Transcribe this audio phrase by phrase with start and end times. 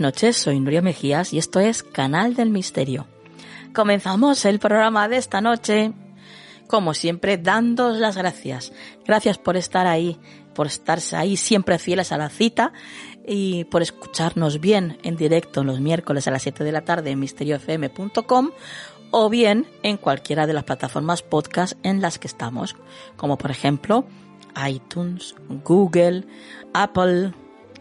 [0.00, 3.06] Buenas noches, soy Nuria Mejías y esto es Canal del Misterio.
[3.74, 5.92] Comenzamos el programa de esta noche,
[6.68, 8.72] como siempre, dándos las gracias.
[9.04, 10.18] Gracias por estar ahí,
[10.54, 12.72] por estarse ahí siempre fieles a la cita
[13.26, 17.20] y por escucharnos bien en directo los miércoles a las 7 de la tarde en
[17.20, 18.52] misteriofm.com
[19.10, 22.74] o bien en cualquiera de las plataformas podcast en las que estamos,
[23.18, 24.06] como por ejemplo
[24.66, 26.24] iTunes, Google,
[26.72, 27.34] Apple,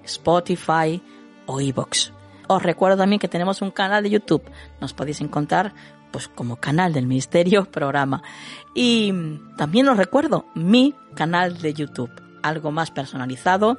[0.03, 1.01] Spotify,
[1.49, 2.11] o iVoox.
[2.47, 4.43] Os recuerdo también que tenemos un canal de YouTube.
[4.79, 5.73] Nos podéis encontrar
[6.11, 8.21] pues como canal del Misterio programa.
[8.73, 9.11] Y
[9.57, 12.11] también os recuerdo mi canal de YouTube,
[12.43, 13.77] algo más personalizado,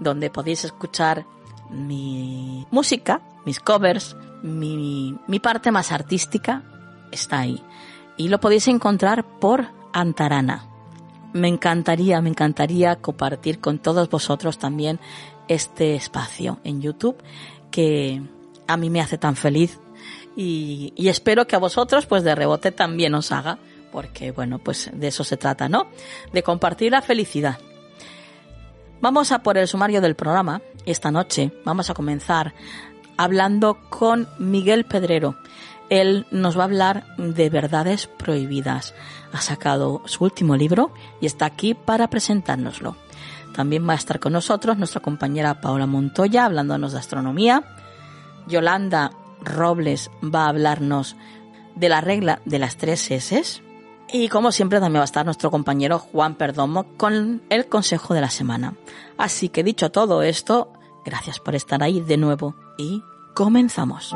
[0.00, 1.26] donde podéis escuchar
[1.70, 6.62] mi música, mis covers, mi, mi parte más artística
[7.10, 7.62] está ahí.
[8.16, 10.64] Y lo podéis encontrar por Antarana.
[11.32, 14.98] Me encantaría, me encantaría compartir con todos vosotros también
[15.50, 17.16] este espacio en YouTube
[17.72, 18.22] que
[18.68, 19.80] a mí me hace tan feliz
[20.36, 23.58] y, espero que a vosotros pues de rebote también os haga
[23.90, 25.88] porque bueno pues de eso se trata no
[26.32, 27.58] de compartir la felicidad.
[29.00, 31.50] Vamos a por el sumario del programa esta noche.
[31.64, 32.54] Vamos a comenzar
[33.16, 35.36] hablando con Miguel Pedrero.
[35.88, 38.94] Él nos va a hablar de verdades prohibidas.
[39.32, 42.94] Ha sacado su último libro y está aquí para presentárnoslo
[43.54, 47.64] también va a estar con nosotros nuestra compañera Paola Montoya hablándonos de astronomía.
[48.46, 49.12] Yolanda
[49.42, 51.16] Robles va a hablarnos
[51.74, 53.62] de la regla de las tres S.
[54.12, 58.20] Y como siempre también va a estar nuestro compañero Juan Perdomo con el consejo de
[58.20, 58.74] la semana.
[59.16, 60.72] Así que dicho todo esto,
[61.04, 64.14] gracias por estar ahí de nuevo y comenzamos.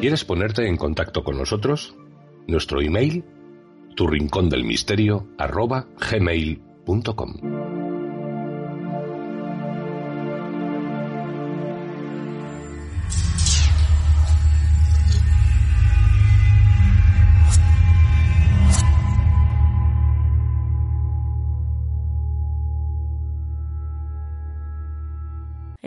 [0.00, 1.96] ¿Quieres ponerte en contacto con nosotros?
[2.46, 3.24] Nuestro email,
[3.96, 4.06] tu
[4.48, 5.88] del misterio, arroba.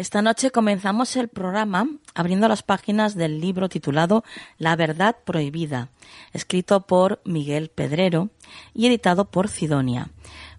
[0.01, 4.23] Esta noche comenzamos el programa abriendo las páginas del libro titulado
[4.57, 5.89] La verdad prohibida,
[6.33, 8.31] escrito por Miguel Pedrero
[8.73, 10.09] y editado por Sidonia.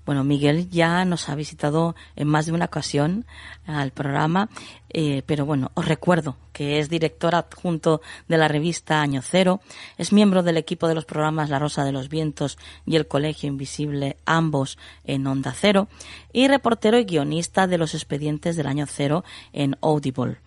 [0.05, 3.25] Bueno, Miguel ya nos ha visitado en más de una ocasión
[3.67, 4.49] al programa,
[4.91, 9.61] eh, pero bueno, os recuerdo que es director adjunto de la revista Año Cero,
[9.99, 13.49] es miembro del equipo de los programas La Rosa de los Vientos y El Colegio
[13.49, 15.87] Invisible, ambos en Onda Cero,
[16.33, 20.39] y reportero y guionista de los expedientes del Año Cero en Audible.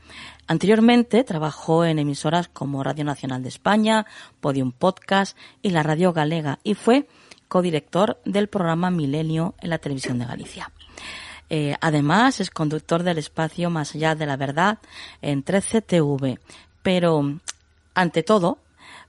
[0.47, 4.05] Anteriormente trabajó en emisoras como Radio Nacional de España,
[4.41, 7.07] Podium Podcast y la Radio Galega y fue
[7.47, 10.71] codirector del programa Milenio en la televisión de Galicia.
[11.49, 14.79] Eh, además, es conductor del espacio Más allá de la verdad
[15.21, 16.39] en 13TV,
[16.81, 17.39] pero
[17.93, 18.59] ante todo,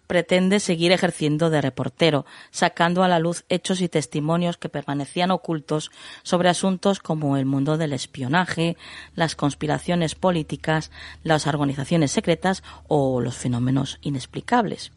[0.06, 5.90] pretende seguir ejerciendo de reportero, sacando a la luz hechos y testimonios que permanecían ocultos
[6.22, 8.76] sobre asuntos como el mundo del espionaje,
[9.14, 10.90] las conspiraciones políticas,
[11.22, 14.92] las organizaciones secretas o los fenómenos inexplicables.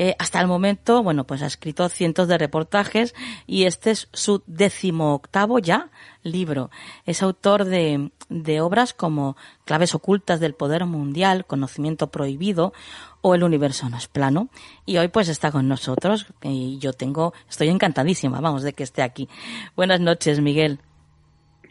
[0.00, 3.16] Eh, hasta el momento, bueno, pues ha escrito cientos de reportajes
[3.48, 5.90] y este es su decimoctavo ya
[6.22, 6.70] libro.
[7.04, 12.72] Es autor de, de obras como Claves ocultas del poder mundial, Conocimiento prohibido
[13.22, 14.50] o El universo no es plano.
[14.86, 19.02] Y hoy pues está con nosotros y yo tengo, estoy encantadísima, vamos, de que esté
[19.02, 19.28] aquí.
[19.74, 20.78] Buenas noches, Miguel.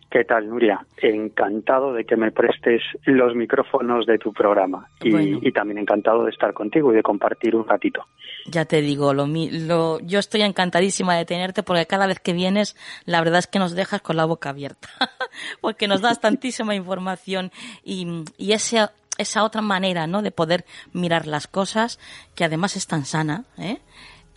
[0.09, 0.86] ¿Qué tal, Nuria?
[1.01, 6.54] Encantado de que me prestes los micrófonos de tu programa y, también encantado de estar
[6.54, 8.06] contigo y de compartir un ratito.
[8.45, 12.77] Ya te digo, lo, lo, yo estoy encantadísima de tenerte porque cada vez que vienes,
[13.06, 14.88] la verdad es que nos dejas con la boca abierta,
[15.62, 17.51] porque nos das tantísima información
[17.83, 18.88] y, y ese,
[19.18, 20.21] esa otra manera, ¿no?
[20.21, 20.63] De poder
[20.94, 22.00] mirar las cosas
[22.33, 23.80] que además es tan sana, ¿eh?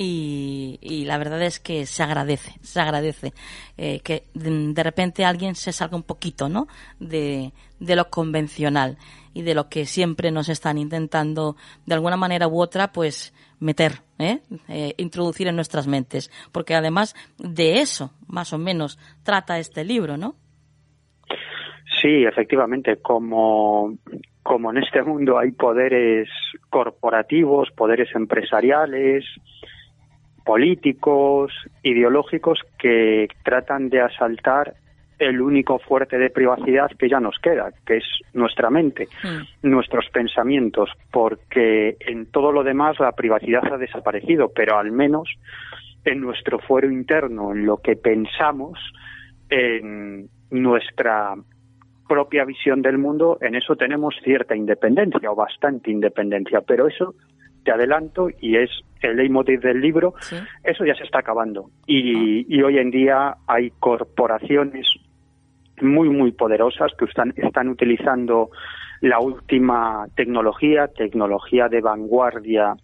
[0.03, 3.35] Y, la verdad es que se agradece, se agradece
[3.77, 6.69] eh, que de, repente alguien se salga un poquito, ¿no?
[6.99, 8.97] De, de lo convencional
[9.35, 13.93] y de lo que siempre nos están intentando, de alguna manera u otra, pues meter,
[14.19, 14.41] ¿eh?
[14.69, 14.95] ¿eh?
[14.97, 20.35] introducir en nuestras mentes, porque además de eso, más o menos, trata este libro, ¿no?
[22.01, 23.99] Sí, efectivamente, como,
[24.43, 26.31] como en este mundo hay poderes
[26.71, 29.27] corporativos, poderes empresariales,
[30.51, 31.53] políticos,
[31.85, 34.75] ideológicos que tratan de asaltar
[35.21, 38.05] el único fuerte de privacidad que ya nos queda, que es
[38.35, 39.71] nuestra mente, hmm.
[39.71, 45.29] nuestros pensamientos, porque en todo lo demás la privacidad ha desaparecido, pero al menos
[46.05, 48.77] en nuestro fuero interno, en lo que pensamos,
[49.51, 51.37] en nuestra
[52.09, 57.15] propia visión del mundo, en eso tenemos cierta independencia o bastante independencia, pero eso
[57.65, 58.71] te adelanto, y es
[59.03, 60.15] el leitmotiv del libro,
[60.65, 61.71] eso ya se está acabando.
[61.87, 62.45] Y, ah.
[62.49, 64.87] y, hoy en día hay corporaciones
[65.81, 68.51] muy, muy poderosas que están, están utilizando
[69.01, 72.75] la última tecnología, tecnología de vanguardia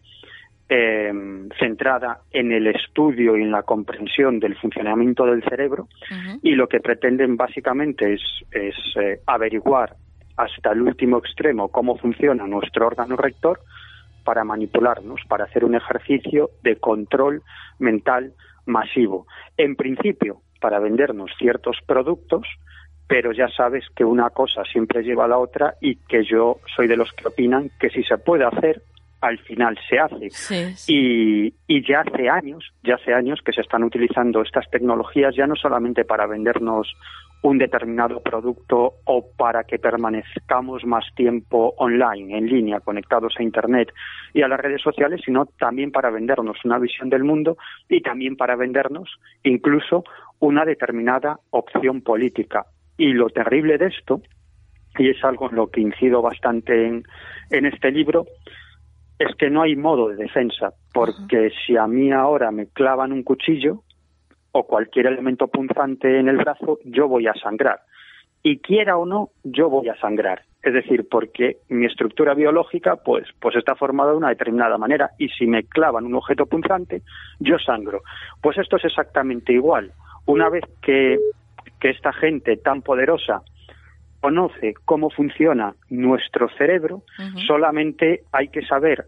[0.68, 5.88] em, centrada en el estudio y en la comprensión del funcionamiento del cerebro
[6.42, 9.94] y lo que pretenden básicamente es, es eh, averiguar
[10.36, 13.60] hasta el último extremo cómo funciona nuestro órgano rector
[14.26, 17.42] para manipularnos, para hacer un ejercicio de control
[17.78, 18.32] mental
[18.66, 19.26] masivo.
[19.56, 22.44] En principio, para vendernos ciertos productos,
[23.06, 26.88] pero ya sabes que una cosa siempre lleva a la otra y que yo soy
[26.88, 28.82] de los que opinan que si se puede hacer,
[29.20, 30.28] al final se hace.
[30.88, 35.46] Y, y, ya hace años, ya hace años que se están utilizando estas tecnologías ya
[35.46, 36.92] no solamente para vendernos
[37.42, 43.92] un determinado producto o para que permanezcamos más tiempo online, en línea, conectados a Internet
[44.32, 47.56] y a las redes sociales, sino también para vendernos una visión del mundo
[47.88, 49.08] y también para vendernos
[49.44, 50.04] incluso
[50.40, 52.66] una determinada opción política.
[52.98, 54.22] Y lo terrible de esto,
[54.98, 57.04] y es algo en lo que incido bastante en,
[57.50, 58.26] en este libro,
[59.18, 63.22] es que no hay modo de defensa, porque si a mí ahora me clavan un
[63.22, 63.82] cuchillo,
[64.58, 67.80] o cualquier elemento punzante en el brazo, yo voy a sangrar.
[68.42, 70.42] Y quiera o no, yo voy a sangrar.
[70.62, 75.28] Es decir, porque mi estructura biológica pues, pues está formada de una determinada manera y
[75.28, 77.02] si me clavan un objeto punzante,
[77.38, 78.02] yo sangro.
[78.40, 79.92] Pues esto es exactamente igual.
[80.26, 81.18] Una vez que,
[81.80, 83.42] que esta gente tan poderosa
[84.20, 87.02] conoce cómo funciona nuestro cerebro,
[87.46, 89.04] solamente hay que saber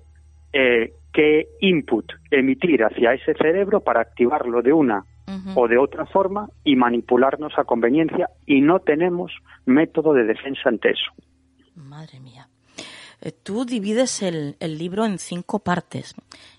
[0.52, 5.05] eh, qué input emitir hacia ese cerebro para activarlo de una
[5.54, 9.32] o de otra forma y manipularnos a conveniencia y no tenemos
[9.66, 11.12] método de defensa ante eso.
[11.75, 12.49] Madre mía.
[13.20, 16.14] Eh, tú divides el, libro en cinco partes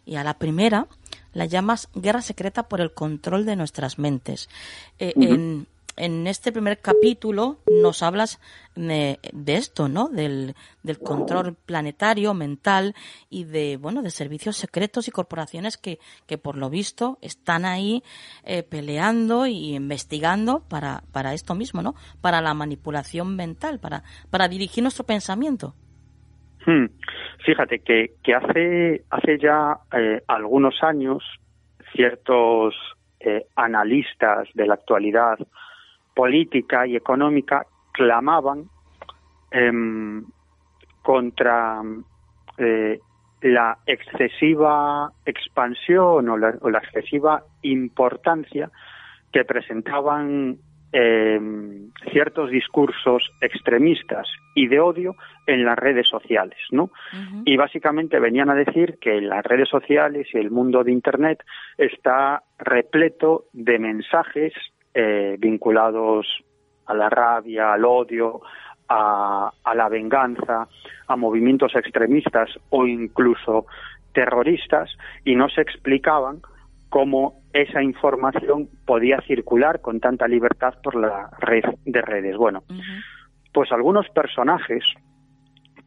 [0.05, 0.87] y a la primera
[1.33, 4.49] la llamas Guerra Secreta por el control de nuestras mentes.
[4.97, 5.67] Eh, en,
[5.99, 8.39] en este primer capítulo nos hablas
[8.75, 10.07] de, esto, ¿no?
[10.07, 10.55] Del,
[11.03, 12.95] control planetario, mental
[13.29, 18.01] y de, bueno, de servicios secretos y corporaciones que, que por lo visto están ahí
[18.45, 21.95] eh, peleando y investigando para, para esto mismo, ¿no?
[22.21, 25.75] Para la manipulación mental, para, para dirigir nuestro pensamiento.
[26.65, 26.85] Hmm.
[27.45, 31.23] Fíjate que, que hace, hace ya eh, algunos años
[31.93, 32.75] ciertos
[33.19, 35.37] eh, analistas de la actualidad
[36.19, 38.65] política y económica clamaban
[39.51, 40.21] em,
[41.01, 41.81] contra
[42.57, 42.99] eh,
[43.41, 48.69] la excesiva expansión o la, excesiva importancia
[49.31, 50.57] que presentaban
[50.91, 55.15] em, ciertos discursos extremistas y de odio
[55.47, 56.91] en las redes sociales, ¿no?
[57.45, 61.45] Y básicamente venían a decir que las redes sociales y el mundo de Internet
[61.77, 64.51] está repleto de mensajes
[64.93, 66.27] eh, vinculados
[66.85, 68.41] a la rabia, al odio,
[68.89, 70.67] a, la venganza,
[71.07, 73.67] a movimientos extremistas o incluso
[74.13, 74.89] terroristas
[75.23, 76.41] y no se explicaban
[76.89, 82.35] cómo esa información podía circular con tanta libertad por la red de redes.
[82.35, 82.63] Bueno,
[83.53, 84.83] pues algunos personajes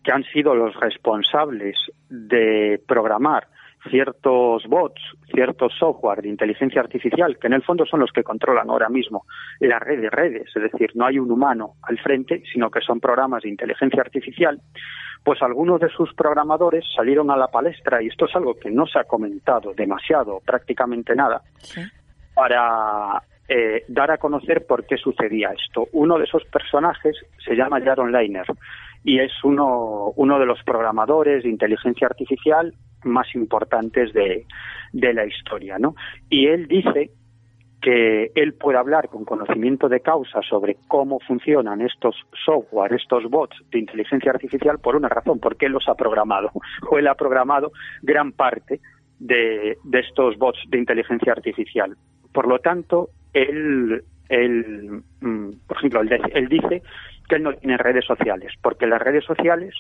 [0.04, 1.76] que han sido los responsables
[2.08, 3.48] de programar
[3.90, 5.00] ciertos bots,
[5.32, 9.26] ciertos software de inteligencia artificial, que en el fondo son los que controlan ahora mismo
[9.60, 13.00] la red de redes, es decir, no hay un humano al frente, sino que son
[13.00, 14.60] programas de inteligencia artificial,
[15.24, 18.86] pues algunos de sus programadores salieron a la palestra, y esto es algo que no
[18.86, 21.42] se ha comentado demasiado, prácticamente nada,
[22.34, 25.88] para eh, dar a conocer por qué sucedía esto.
[25.92, 28.46] Uno de esos personajes se llama Jaron Leiner
[29.04, 32.72] y es uno, uno de los programadores de inteligencia artificial
[33.04, 34.46] más importantes de,
[34.92, 35.94] de la historia, ¿no?
[36.28, 37.10] Y él dice
[37.82, 43.56] que él puede hablar con conocimiento de causa sobre cómo funcionan estos software, estos bots
[43.70, 46.50] de inteligencia artificial por una razón, porque él los ha programado,
[46.88, 48.80] o él ha programado gran parte
[49.18, 51.96] de, de estos bots de inteligencia artificial.
[52.32, 56.82] Por lo tanto, él, él mm, por ejemplo, él dice
[57.28, 59.74] que él no tiene redes sociales, porque las redes sociales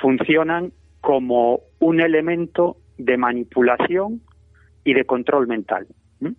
[0.00, 4.20] funcionan como un elemento de manipulación
[4.84, 5.86] y de control mental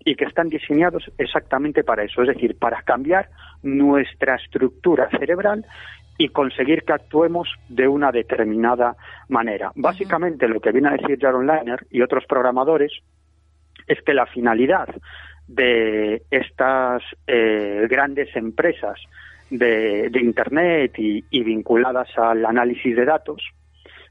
[0.04, 3.30] y que están diseñados exactamente para eso, es decir, para cambiar
[3.64, 5.66] nuestra estructura cerebral
[6.18, 8.96] y conseguir que actuemos de una determinada
[9.30, 9.72] manera.
[9.76, 12.92] Básicamente lo que viene a decir Jaron Liner y otros programadores
[13.88, 14.90] es que la finalidad
[15.48, 19.00] de estas eh, grandes empresas
[19.50, 23.42] de, Internet y, vinculadas al análisis de datos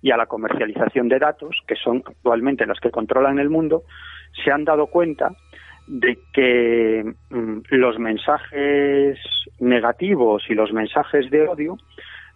[0.03, 3.83] y a la comercialización de datos, que son actualmente las que controlan el mundo,
[4.45, 5.31] se han dado cuenta
[5.87, 9.19] de que mm, los mensajes
[9.59, 11.77] negativos y los mensajes de odio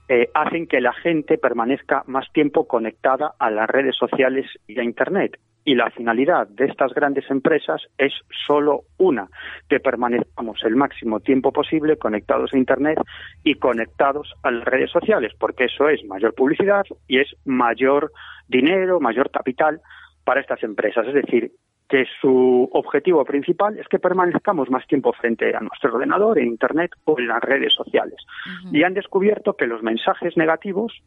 [0.08, 4.82] eh, hacen que la gente permanezca más tiempo conectada a las redes sociales y a
[4.82, 8.12] Internet y la finalidad de estas grandes empresas es
[8.46, 9.28] solo una,
[9.68, 12.98] que permanezcamos el máximo tiempo posible conectados a Internet
[13.44, 18.12] y conectados a las redes sociales, porque eso es mayor publicidad y es mayor
[18.48, 19.80] dinero, mayor capital
[20.24, 21.06] para estas empresas.
[21.06, 21.52] Es decir,
[21.88, 26.92] que su objetivo principal es que permanezcamos más tiempo frente a nuestro ordenador, en Internet
[27.04, 28.16] o en las redes sociales.
[28.72, 31.02] Y han descubierto que los mensajes negativos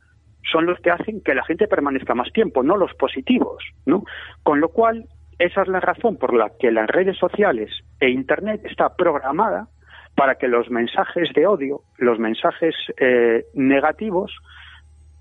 [0.51, 4.03] son los que hacen que la gente permanezca más tiempo, no los positivos, ¿no?
[4.43, 5.05] Con lo cual,
[5.39, 9.67] esa es la razón por la que las redes sociales e Internet está programada
[10.15, 14.31] para que los mensajes de odio, los mensajes eh, negativos,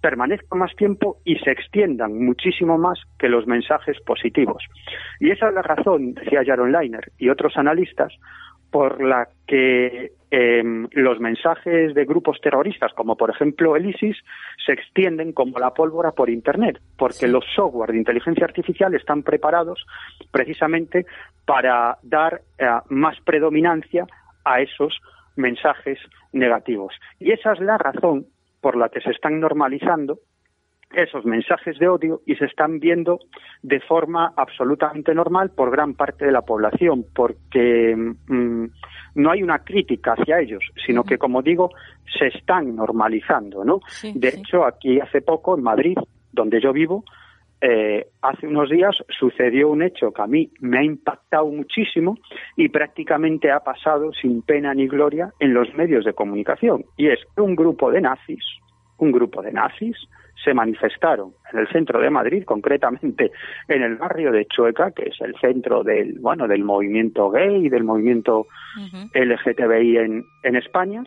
[0.01, 4.63] permanezcan más tiempo y se extiendan muchísimo más que los mensajes positivos.
[5.19, 8.13] Y esa es la razón, decía Jaron Leiner y otros analistas,
[8.75, 14.17] por la que em, los mensajes de grupos terroristas, como por ejemplo el ISIS,
[14.67, 19.87] se extienden como la pólvora por Internet, porque los software de inteligencia artificial están preparados
[20.33, 21.07] precisamente
[21.47, 24.09] para dar eh, más predominancia
[24.45, 24.99] a esos
[25.37, 26.01] mensajes
[26.33, 26.95] negativos.
[27.21, 28.27] Y esa es la razón
[28.61, 30.19] por la que se están normalizando
[31.03, 33.21] esos mensajes de odio y se están viendo
[33.63, 38.65] de forma absolutamente normal por gran parte de la población, porque mm,
[39.17, 41.71] no hay una crítica hacia ellos, sino que, como digo,
[42.19, 43.81] se están normalizando, ¿no?
[44.03, 45.97] de hecho, aquí hace poco, en Madrid,
[46.33, 47.05] donde yo vivo,
[47.61, 52.19] eh, hace unos días sucedió un hecho que a mí me ha impactado muchísimo
[52.57, 56.85] y prácticamente ha pasado sin pena ni gloria en los medios de comunicación.
[56.99, 58.45] Y es que un grupo de nazis,
[58.99, 59.97] un grupo de nazis,
[60.45, 63.33] se manifestaron en el centro de Madrid, concretamente
[63.69, 67.69] en el barrio de Chueca, que es el centro del, bueno, del movimiento gay y
[67.69, 68.47] del movimiento
[69.15, 71.03] LGTBI en, en España,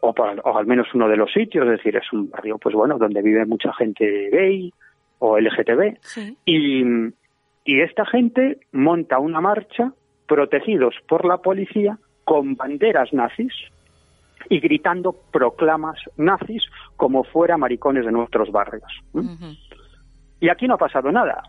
[0.00, 2.98] o, o, al menos uno de los sitios, es decir, es un barrio, pues bueno,
[2.98, 4.72] donde vive mucha gente gay
[5.20, 5.98] o LGTB.
[6.44, 6.82] Y,
[7.64, 9.92] y esta gente monta una marcha
[10.26, 13.52] protegidos por la policía con banderas nazis
[14.48, 16.62] y gritando proclamas nazis
[16.96, 18.92] como fuera maricones de nuestros barrios.
[20.40, 21.42] Y aquí no ha pasado nada.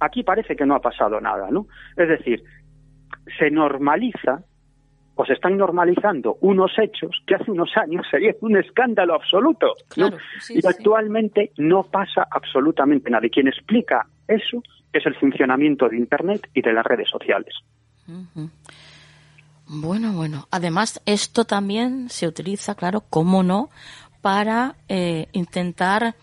[0.00, 1.66] Aquí parece que no ha pasado nada, ¿no?
[1.96, 2.42] Es decir,
[3.38, 4.42] se normaliza
[5.14, 9.74] o se están normalizando unos hechos que hace unos años serían un escándalo absoluto.
[10.50, 13.26] y actualmente no pasa absolutamente nada.
[13.26, 17.54] Y quien explica eso es el funcionamiento de Internet y de las redes sociales.
[19.68, 20.46] Bueno, bueno.
[20.50, 23.68] Además, esto también se utiliza, claro, cómo no,
[24.22, 26.14] para eh, intentar,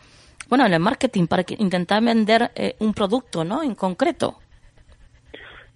[0.49, 3.61] bueno, en el marketing, para intentar vender eh, un producto, ¿no?
[3.61, 4.39] En concreto.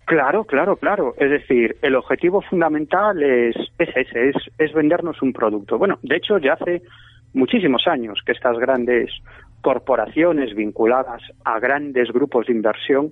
[0.05, 1.13] Claro, claro, claro.
[1.19, 5.77] Es decir, el objetivo fundamental es, es ese, es, es vendernos un producto.
[5.77, 6.81] Bueno, de hecho, ya hace
[7.33, 9.11] muchísimos años que estas grandes
[9.61, 13.11] corporaciones vinculadas a grandes grupos de inversión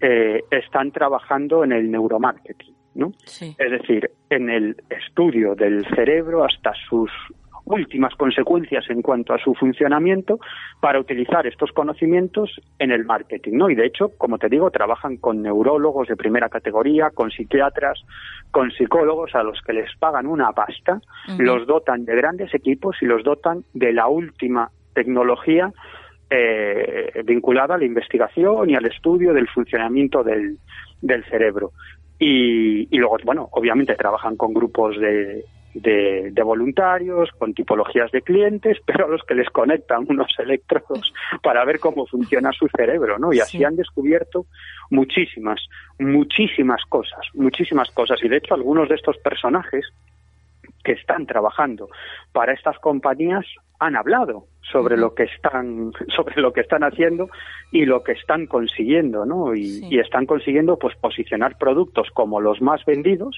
[0.00, 2.73] eh, están trabajando en el neuromarketing.
[2.94, 3.12] ¿No?
[3.58, 7.10] Es decir, en el estudio del cerebro hasta sus
[7.66, 10.38] últimas consecuencias en cuanto a su funcionamiento
[10.80, 13.70] para utilizar estos conocimientos en el marketing, ¿no?
[13.70, 18.00] Y de hecho, como te digo, trabajan con neurólogos de primera categoría, con psiquiatras,
[18.50, 21.00] con psicólogos a los que les pagan una pasta,
[21.38, 25.72] los dotan de grandes equipos y los dotan de la última tecnología
[26.30, 30.58] eh, vinculada a la investigación y al estudio del funcionamiento del,
[31.00, 31.72] del cerebro.
[32.18, 35.44] Y, luego, bueno, obviamente trabajan con grupos de,
[35.74, 41.64] de, voluntarios, con tipologías de clientes, pero a los que les conectan unos electrodos para
[41.64, 43.32] ver cómo funciona su cerebro, ¿no?
[43.32, 44.46] Y así han descubierto
[44.90, 45.60] muchísimas,
[45.98, 48.22] muchísimas cosas, muchísimas cosas.
[48.22, 49.84] Y de hecho, algunos de estos personajes
[50.84, 51.88] que están trabajando
[52.32, 53.46] para estas compañías
[53.84, 57.28] han hablado sobre lo que están sobre lo que están haciendo
[57.70, 62.84] y lo que están consiguiendo no y, están consiguiendo pues posicionar productos como los más
[62.84, 63.36] vendidos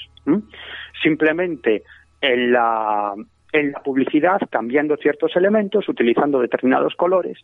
[1.02, 1.82] simplemente
[2.20, 3.14] en la
[3.52, 7.38] en la publicidad cambiando ciertos elementos utilizando determinados colores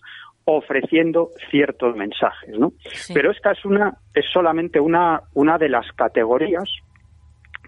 [0.45, 2.73] ofreciendo ciertos mensajes no
[3.15, 6.69] pero esta es una es solamente una una de las categorías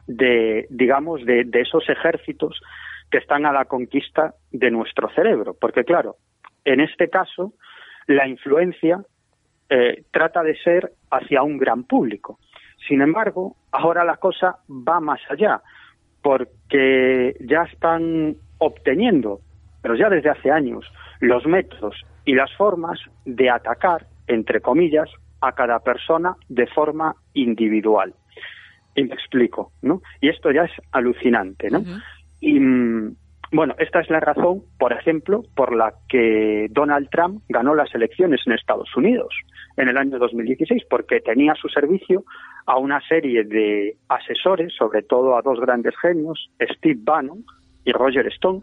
[0.07, 2.61] de digamos de, de esos ejércitos
[3.14, 5.55] que están a la conquista de nuestro cerebro.
[5.55, 6.16] Porque, claro,
[6.64, 7.53] en este caso,
[8.09, 9.05] la influencia
[9.70, 12.40] eh, trata de ser hacia un gran público.
[12.88, 15.62] Sin embargo, ahora la cosa va más allá,
[16.22, 19.38] porque ya están obteniendo,
[19.81, 20.85] pero ya desde hace años,
[21.20, 25.09] los métodos y las formas de atacar, entre comillas,
[25.40, 28.12] a cada persona de forma individual.
[28.96, 30.03] Y me explico, ¿no?
[30.20, 31.85] Y esto ya es alucinante, ¿no?
[32.40, 33.16] Y mm,
[33.53, 38.40] bueno, esta es la razón, por ejemplo, por la que Donald Trump ganó las elecciones
[38.47, 39.35] en Estados Unidos
[39.77, 42.25] en el año 2016, porque tenía a su servicio
[42.66, 47.44] a una serie de asesores, sobre todo a dos grandes genios, Steve Bannon
[47.85, 48.62] y Roger Stone,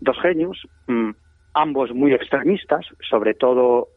[0.00, 1.10] dos genios, mm,
[1.54, 3.88] ambos muy extremistas, sobre todo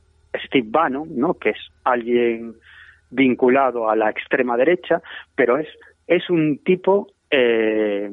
[0.46, 1.34] Steve Bannon, ¿no?
[1.34, 2.56] que es alguien
[3.10, 5.02] vinculado a la extrema derecha,
[5.36, 5.68] pero es,
[6.08, 8.12] es un tipo eh,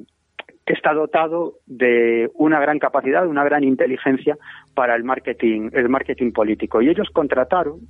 [0.66, 4.36] está dotado de una gran capacidad, una gran inteligencia
[4.74, 6.80] para el marketing, el marketing político.
[6.80, 7.80] Y ellos contrataron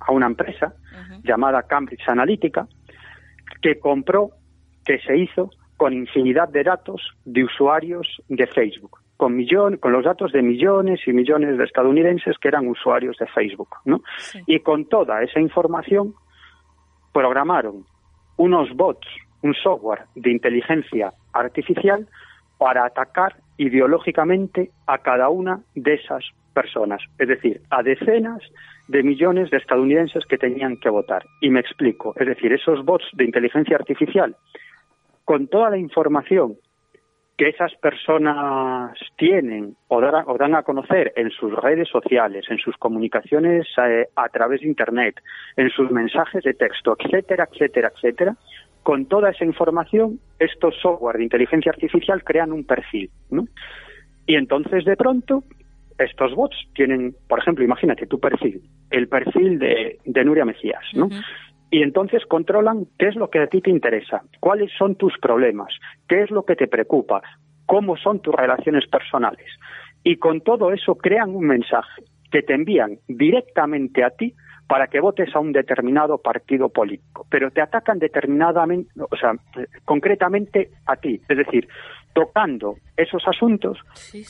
[0.00, 0.74] a una empresa
[1.22, 2.66] llamada Cambridge Analytica
[3.60, 4.30] que compró,
[4.84, 10.04] que se hizo con infinidad de datos de usuarios de Facebook, con millón, con los
[10.04, 14.02] datos de millones y millones de estadounidenses que eran usuarios de Facebook, ¿no?
[14.46, 16.14] Y con toda esa información
[17.12, 17.84] programaron
[18.36, 19.06] unos bots
[19.44, 22.06] un software de inteligencia artificial
[22.58, 28.40] para atacar ideológicamente a cada una de esas personas, es decir, a decenas
[28.88, 31.24] de millones de estadounidenses que tenían que votar.
[31.40, 34.36] Y me explico, es decir, esos bots de inteligencia artificial,
[35.24, 36.56] con toda la información
[37.36, 43.66] que esas personas tienen o, dan a conocer en sus redes sociales, en sus comunicaciones
[43.78, 45.20] eh, a través de Internet,
[45.56, 48.36] en sus mensajes de texto, etcétera, etcétera, etcétera,
[48.84, 53.48] con toda esa información, estos software de inteligencia artificial crean un perfil, ¿no?
[54.26, 55.42] Y entonces, de pronto,
[55.98, 61.08] estos bots tienen, por ejemplo, imagínate tu perfil, el perfil de, Nuria Mejías, ¿no?
[61.70, 65.72] Y entonces controlan qué es lo que a ti te interesa, cuáles son tus problemas,
[66.06, 67.22] qué es lo que te preocupa,
[67.64, 69.48] cómo son tus relaciones personales.
[70.06, 74.34] y con todo eso crean un mensaje que te envían directamente a ti
[74.66, 79.32] para que votes a un determinado partido político, pero te atacan determinadamente, o sea,
[79.84, 81.68] concretamente a ti, es decir,
[82.14, 83.78] tocando esos asuntos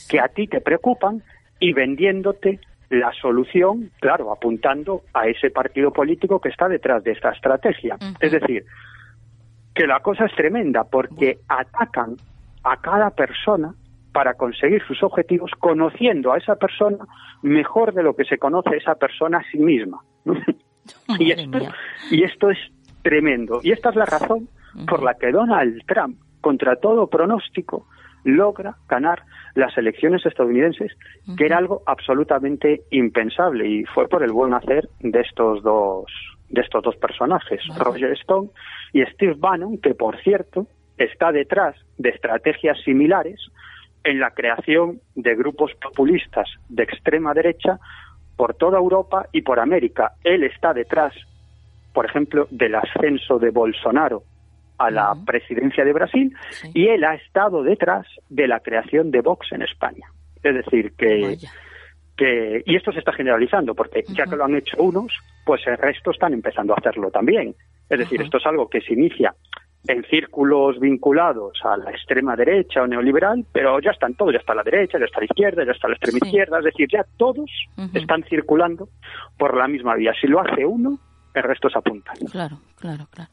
[0.09, 1.23] que a ti te preocupan
[1.59, 7.31] y vendiéndote la solución, claro, apuntando a ese partido político que está detrás de esta
[7.31, 7.97] estrategia.
[8.19, 8.65] Es decir,
[9.73, 12.15] que la cosa es tremenda porque atacan
[12.63, 13.73] a cada persona
[14.13, 17.05] para conseguir sus objetivos conociendo a esa persona
[17.41, 19.99] mejor de lo que se conoce esa persona a sí misma.
[21.19, 21.59] y, esto,
[22.11, 22.57] y esto es
[23.01, 23.59] tremendo.
[23.63, 24.49] Y esta es la razón
[24.87, 27.87] por la que Donald Trump, contra todo pronóstico,
[28.23, 30.91] logra ganar las elecciones estadounidenses,
[31.37, 33.67] que era algo absolutamente impensable.
[33.67, 36.05] Y fue por el buen hacer de estos dos
[36.49, 38.49] de estos dos personajes, Roger Stone
[38.93, 43.39] y Steve Bannon, que por cierto está detrás de estrategias similares
[44.03, 47.79] en la creación de grupos populistas de extrema derecha
[48.35, 50.13] por toda Europa y por América.
[50.23, 51.13] Él está detrás,
[51.93, 54.23] por ejemplo, del ascenso de Bolsonaro
[54.77, 56.35] a la presidencia de Brasil
[56.73, 60.07] y él ha estado detrás de la creación de Vox en España.
[60.43, 61.37] Es decir, que,
[62.17, 65.13] que y esto se está generalizando porque ya que lo han hecho unos,
[65.45, 67.55] pues el resto están empezando a hacerlo también.
[67.89, 69.33] Es decir, esto es algo que se inicia
[69.87, 74.55] en círculos vinculados a la extrema derecha o neoliberal, pero ya están todos, ya está
[74.55, 77.49] la derecha, ya está la izquierda, ya está la extrema izquierda, es decir, ya todos
[77.93, 78.89] están circulando
[79.37, 80.13] por la misma vía.
[80.19, 80.97] Si lo hace uno,
[81.33, 82.13] el resto se apunta.
[82.31, 83.29] Claro, claro, claro.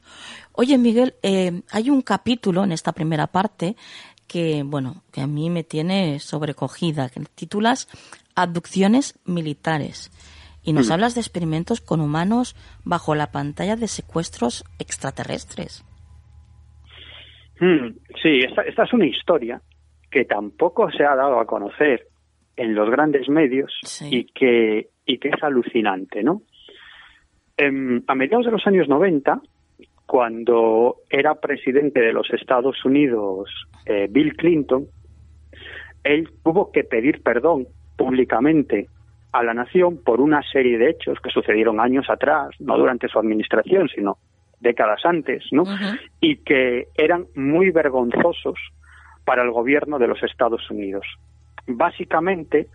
[0.53, 3.77] Oye, Miguel, eh, hay un capítulo en esta primera parte
[4.27, 7.89] que, bueno, que a mí me tiene sobrecogida, que titulas
[8.35, 10.11] Abducciones militares.
[10.63, 10.93] Y nos mm.
[10.93, 15.85] hablas de experimentos con humanos bajo la pantalla de secuestros extraterrestres.
[17.63, 19.63] Mm, sí, esta, esta es una historia
[20.11, 22.09] que tampoco se ha dado a conocer
[22.57, 26.43] en los grandes medios y, que, y que es alucinante, ¿no?
[27.57, 29.41] Em, a mediados de los años 90,
[30.07, 33.49] cuando era presidente de los Estados Unidos
[33.87, 34.89] eh, Bill Clinton,
[36.03, 38.89] él tuvo que pedir perdón públicamente
[39.31, 43.21] a la nación por una serie de hechos que sucedieron años atrás, no durante su
[43.21, 44.19] administración, sino
[44.63, 45.65] décadas antes, ¿no?
[46.21, 48.59] Y que eran muy vergonzosos
[49.25, 51.05] para el gobierno de los Estados Unidos.
[51.67, 52.69] Básicamente,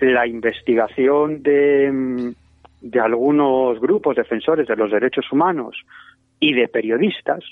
[0.00, 2.34] la investigación de, mm,
[2.80, 5.76] de algunos grupos defensores de los derechos humanos
[6.40, 7.44] y de periodistas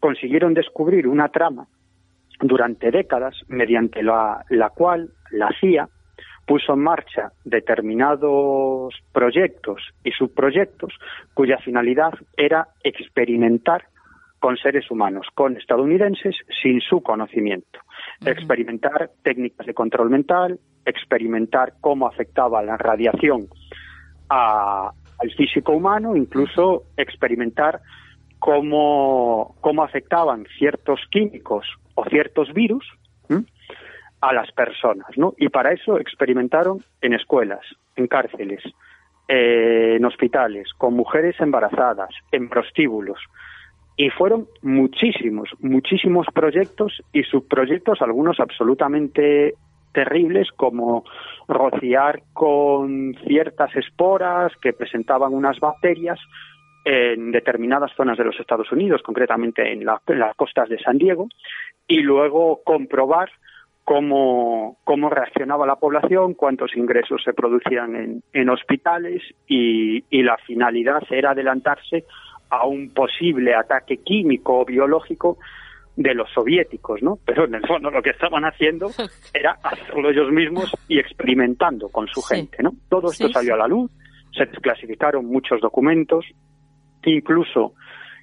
[0.00, 1.66] consiguieron descubrir una trama
[2.40, 5.88] durante décadas mediante la, la cual la CIA
[6.46, 10.92] puso en marcha determinados proyectos y subproyectos
[11.34, 13.86] cuya finalidad era experimentar
[14.38, 17.78] con seres humanos, con estadounidenses, sin su conocimiento.
[18.26, 23.46] Experimentar técnicas de control mental, experimentar cómo afectaba la radiación
[24.28, 27.80] al físico humano, incluso experimentar
[28.40, 32.84] cómo, cómo afectaban ciertos químicos o ciertos virus
[34.22, 35.34] a las personas, ¿no?
[35.36, 37.60] Y para eso experimentaron en escuelas,
[37.96, 38.62] en cárceles,
[39.26, 43.18] eh, en hospitales, con mujeres embarazadas, en prostíbulos.
[43.96, 49.54] Y fueron muchísimos, muchísimos proyectos y subproyectos, algunos absolutamente
[49.92, 51.04] terribles, como
[51.48, 56.18] rociar con ciertas esporas que presentaban unas bacterias
[56.84, 61.28] en determinadas zonas de los Estados Unidos, concretamente en, en las costas de San Diego,
[61.88, 63.28] y luego comprobar
[63.84, 71.32] cómo, cómo reaccionaba la población, cuántos ingresos se producían en, hospitales y, la finalidad era
[71.32, 72.04] adelantarse
[72.50, 75.38] a un posible ataque químico o biológico
[75.96, 77.18] de los soviéticos, ¿no?
[77.24, 78.90] Pero en el fondo lo que estaban haciendo
[79.34, 82.72] era hacerlo ellos mismos y experimentando con su gente, ¿no?
[82.88, 83.90] Todo esto salió a la luz,
[84.36, 86.24] se desclasificaron muchos documentos,
[87.04, 87.74] incluso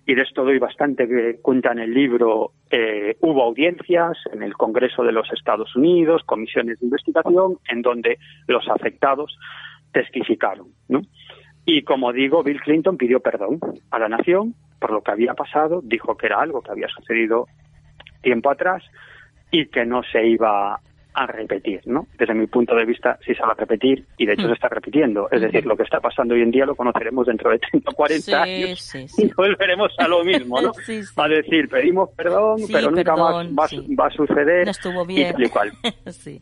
[0.09, 5.03] y de esto doy bastante cuenta en el libro, eh, hubo audiencias en el Congreso
[5.03, 8.17] de los Estados Unidos, comisiones de investigación, en donde
[8.47, 9.37] los afectados
[9.91, 10.69] testificaron.
[10.87, 11.01] ¿no?
[11.63, 13.59] Y como digo, Bill Clinton pidió perdón
[13.91, 17.45] a la nación por lo que había pasado, dijo que era algo que había sucedido
[18.23, 18.83] tiempo atrás
[19.51, 20.79] y que no se iba
[21.19, 22.07] a repetir, ¿no?
[22.17, 24.69] Desde mi punto de vista, sí se va a repetir y de hecho se está
[24.69, 25.29] repitiendo.
[25.29, 27.93] Es decir, lo que está pasando hoy en día lo conoceremos dentro de 30 o
[27.93, 30.71] 40 años y volveremos a lo mismo, ¿no?
[31.17, 35.35] a decir, pedimos perdón, pero nunca más va, a suceder no estuvo bien.
[35.37, 35.71] y tal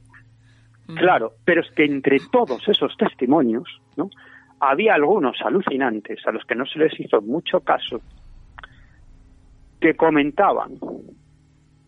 [0.96, 4.12] Claro, pero es que entre todos esos testimonios, ¿no?
[4.60, 8.00] Había algunos alucinantes a los que no se les hizo mucho caso
[9.82, 10.78] que comentaban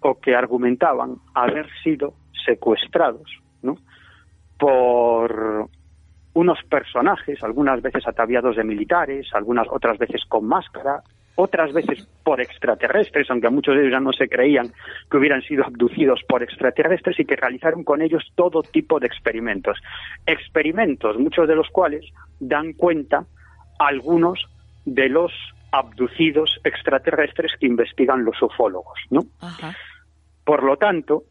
[0.02, 2.16] o que argumentaban haber sido
[2.46, 3.30] secuestrados
[3.62, 3.76] ¿no?
[4.58, 5.70] por
[6.34, 11.02] unos personajes, algunas veces ataviados de militares, algunas otras veces con máscara,
[11.36, 14.72] otras veces por extraterrestres, aunque muchos de ellos ya no se creían
[15.10, 19.80] que hubieran sido abducidos por extraterrestres y que realizaron con ellos todo tipo de experimentos.
[20.26, 22.06] Experimentos, muchos de los cuales
[22.40, 23.26] dan cuenta
[23.80, 24.46] algunos
[24.86, 25.32] de los
[25.72, 29.22] abducidos extraterrestres que investigan los ufólogos, ¿no?
[30.44, 31.24] Por lo tanto,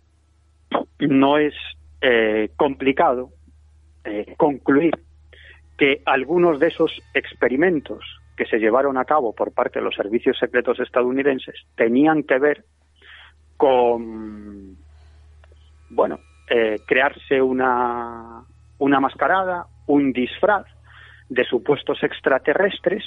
[1.00, 1.54] no es
[2.00, 3.30] eh, complicado
[4.04, 4.94] eh, concluir
[5.76, 8.04] que algunos de esos experimentos
[8.36, 12.64] que se llevaron a cabo por parte de los servicios secretos estadounidenses tenían que ver
[13.56, 14.76] con,
[15.90, 18.44] bueno, eh, crearse una,
[18.78, 20.66] una mascarada, un disfraz
[21.28, 23.04] de supuestos extraterrestres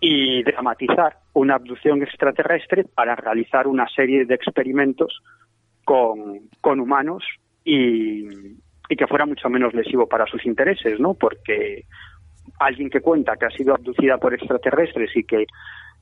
[0.00, 5.22] y dramatizar una abducción extraterrestre para realizar una serie de experimentos
[5.84, 7.24] con, con humanos
[7.64, 8.26] y,
[8.88, 11.14] y que fuera mucho menos lesivo para sus intereses, ¿no?
[11.14, 11.84] Porque
[12.58, 15.46] alguien que cuenta que ha sido abducida por extraterrestres y que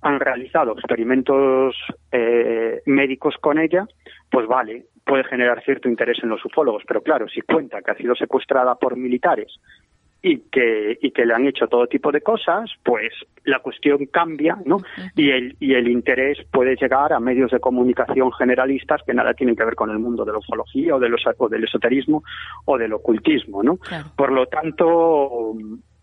[0.02, 1.76] han realizado experimentos
[2.10, 3.86] eh, médicos con ella,
[4.30, 7.96] pues vale, puede generar cierto interés en los ufólogos, pero claro, si cuenta que ha
[7.96, 9.52] sido secuestrada por militares
[10.24, 13.12] y que, y que le han hecho todo tipo de cosas, pues
[13.44, 14.78] la cuestión cambia, ¿no?
[15.16, 19.56] Y el, y el interés puede llegar a medios de comunicación generalistas que nada tienen
[19.56, 22.22] que ver con el mundo de la ufología o, de los, o del esoterismo
[22.66, 23.78] o del ocultismo, ¿no?
[24.16, 25.54] Por lo tanto,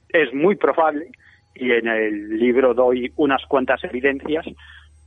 [0.10, 1.12] es muy probable,
[1.56, 4.46] y en el libro doy unas cuantas evidencias,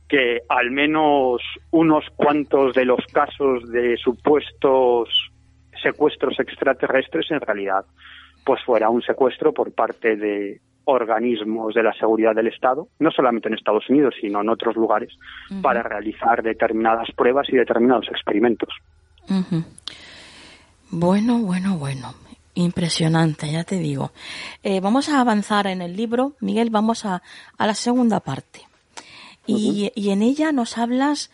[0.09, 5.31] que al menos unos cuantos de los casos de supuestos
[5.83, 7.85] secuestros extraterrestres en realidad
[8.45, 13.47] pues fuera un secuestro por parte de organismos de la seguridad del Estado, no solamente
[13.47, 15.13] en Estados Unidos, sino en otros lugares,
[15.61, 18.69] para realizar determinadas pruebas y determinados experimentos.
[20.89, 22.13] Bueno, bueno, bueno.
[22.55, 24.11] Impresionante, ya te digo.
[24.61, 27.23] Eh, vamos a avanzar en el libro, Miguel, vamos a,
[27.57, 28.61] a la segunda parte.
[29.47, 31.31] Y, y en ella nos hablas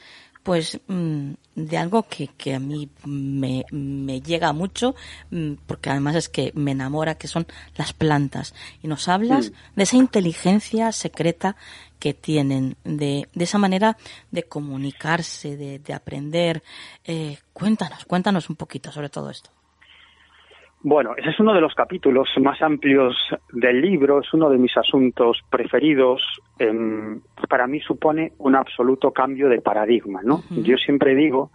[0.49, 4.95] pues mm, de algo que, que a mí me, me llega mucho,
[5.29, 8.55] mm, porque además es que me enamora, que son las plantas.
[8.81, 11.55] Y nos hablas de esa inteligencia secreta
[11.99, 13.95] que tienen, de, de esa manera
[14.31, 16.63] de comunicarse, de, de aprender.
[17.05, 19.51] Eh, cuéntanos, cuéntanos un poquito sobre todo esto.
[20.81, 23.15] Bueno, ese es uno de los capítulos más amplios
[23.51, 26.21] del libro, es uno de mis asuntos preferidos.
[26.57, 30.41] Em, para mí supone un absoluto cambio de paradigma, ¿no?
[30.49, 31.51] Yo siempre digo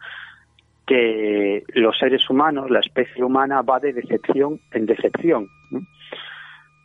[0.86, 5.48] que los seres humanos, la especie humana, va de decepción en decepción.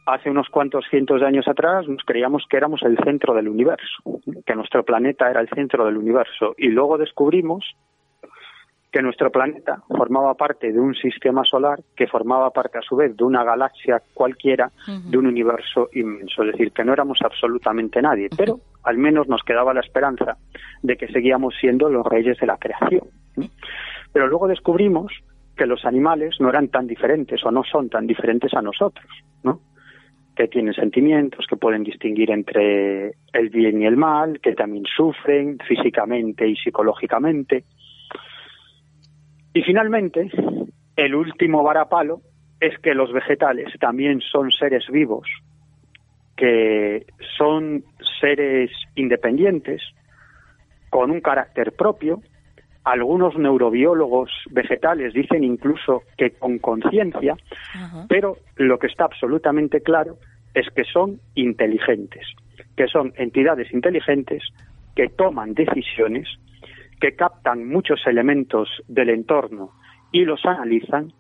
[0.05, 4.21] Hace unos cuantos cientos de años atrás nos creíamos que éramos el centro del universo,
[4.45, 7.75] que nuestro planeta era el centro del universo, y luego descubrimos
[8.91, 13.15] que nuestro planeta formaba parte de un sistema solar que formaba parte a su vez
[13.15, 18.29] de una galaxia cualquiera, de un universo inmenso, es decir, que no éramos absolutamente nadie,
[18.35, 20.37] pero al menos nos quedaba la esperanza
[20.81, 23.03] de que seguíamos siendo los reyes de la creación.
[24.11, 25.13] Pero luego descubrimos
[25.55, 29.05] que los animales no eran tan diferentes o no son tan diferentes a nosotros,
[29.43, 29.61] ¿no?
[30.39, 35.57] que tienen sentimientos, que pueden distinguir entre el bien y el mal, que también sufren
[35.67, 37.65] físicamente y psicológicamente,
[39.53, 40.29] y finalmente,
[40.95, 42.21] el último varapalo
[42.59, 45.27] es que los vegetales también son seres vivos,
[46.35, 47.05] que
[47.37, 47.83] son
[48.19, 49.81] seres independientes,
[50.89, 52.21] con un carácter propio.
[52.83, 57.35] Algunos neurobiólogos vegetales dicen incluso que con conciencia,
[58.07, 60.17] pero lo que está absolutamente claro
[60.53, 62.25] es que son inteligentes,
[62.75, 64.43] que son entidades inteligentes
[64.95, 66.27] que toman decisiones
[66.99, 69.71] que captan muchos elementos del entorno
[70.11, 71.13] y los analizan,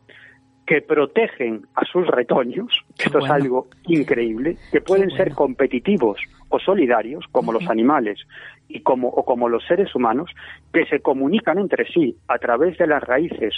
[0.65, 7.25] que protegen a sus retoños, esto es algo increíble, que pueden ser competitivos o solidarios,
[7.31, 8.19] como los animales
[8.67, 10.29] y como, o como los seres humanos,
[10.71, 13.55] que se comunican entre sí a través de las raíces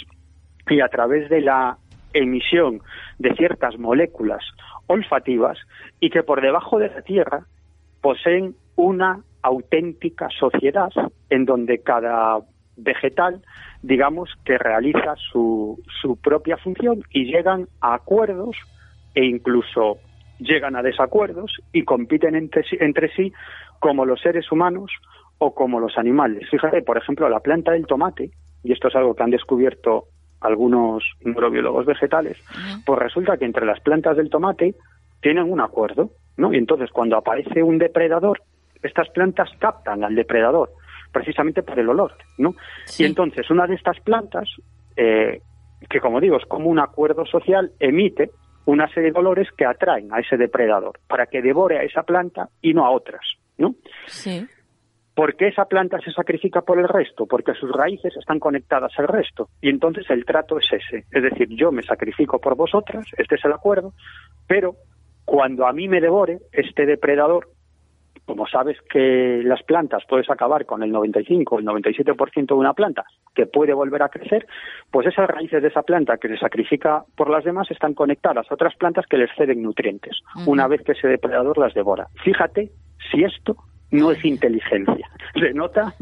[0.70, 1.76] y a través de la
[2.14, 2.80] emisión
[3.18, 4.42] de ciertas moléculas
[4.86, 5.58] olfativas
[6.00, 7.44] y que por debajo de la tierra
[8.00, 10.90] poseen una auténtica sociedad
[11.30, 12.40] en donde cada
[12.76, 13.42] vegetal,
[13.82, 18.56] digamos, que realiza su, su propia función y llegan a acuerdos
[19.14, 19.98] e incluso
[20.38, 23.32] llegan a desacuerdos y compiten entre sí, entre sí
[23.78, 24.90] como los seres humanos
[25.38, 26.48] o como los animales.
[26.50, 28.30] Fíjate, por ejemplo, la planta del tomate,
[28.62, 30.04] y esto es algo que han descubierto
[30.40, 32.36] algunos neurobiólogos vegetales,
[32.84, 34.74] pues resulta que entre las plantas del tomate
[35.20, 36.52] tienen un acuerdo, ¿no?
[36.52, 38.42] Y entonces cuando aparece un depredador
[38.82, 40.70] estas plantas captan al depredador,
[41.12, 42.54] precisamente por el olor, ¿no?
[42.98, 44.48] Y entonces una de estas plantas,
[44.96, 45.40] eh,
[45.88, 48.30] que como digo, es como un acuerdo social, emite
[48.64, 52.48] una serie de olores que atraen a ese depredador para que devore a esa planta
[52.60, 53.22] y no a otras,
[53.58, 53.74] ¿no?
[54.06, 54.46] Sí.
[55.14, 57.26] ¿Por qué esa planta se sacrifica por el resto?
[57.26, 59.50] Porque sus raíces están conectadas al resto.
[59.60, 61.04] Y entonces el trato es ese.
[61.10, 63.92] Es decir, yo me sacrifico por vosotras, este es el acuerdo,
[64.46, 64.76] pero
[65.24, 67.48] cuando a mí me devore este depredador,
[68.26, 72.74] como sabes que las plantas puedes acabar con el 95 o el 97% de una
[72.74, 73.04] planta
[73.34, 74.46] que puede volver a crecer,
[74.90, 78.54] pues esas raíces de esa planta que se sacrifica por las demás están conectadas a
[78.54, 82.08] otras plantas que les ceden nutrientes una vez que ese depredador las devora.
[82.24, 82.70] Fíjate
[83.10, 83.56] si esto
[83.92, 85.08] no es inteligencia.
[85.34, 85.94] Denota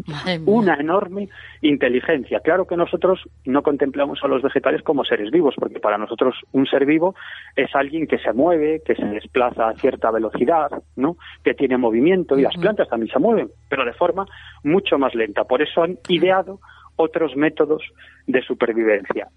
[0.47, 1.29] una enorme
[1.61, 2.41] inteligencia.
[2.41, 6.67] Claro que nosotros no contemplamos a los vegetales como seres vivos, porque para nosotros un
[6.67, 7.15] ser vivo
[7.55, 11.17] es alguien que se mueve, que se desplaza a cierta velocidad, ¿no?
[11.45, 14.27] que tiene movimiento, y las plantas también se mueven, pero de forma
[14.65, 15.45] mucho más lenta.
[15.45, 16.61] Por eso han ideado
[16.97, 17.83] otros métodos
[18.27, 19.29] de supervivencia.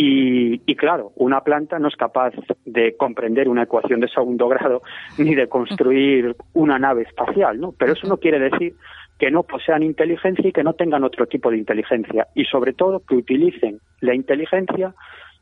[0.00, 2.32] Y, claro, una planta no es capaz
[2.64, 4.80] de comprender una ecuación de segundo grado
[5.18, 7.74] ni de construir una nave espacial, ¿no?
[7.76, 8.74] Pero eso no quiere decir
[9.18, 12.28] que no posean inteligencia y que no tengan otro tipo de inteligencia.
[12.36, 14.94] Y sobre todo que utilicen la inteligencia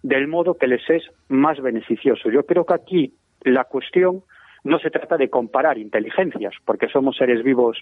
[0.02, 2.30] del modo que les es más beneficioso.
[2.30, 4.22] Yo creo que aquí la cuestión
[4.64, 7.76] no se trata de comparar inteligencias, porque somos seres vivos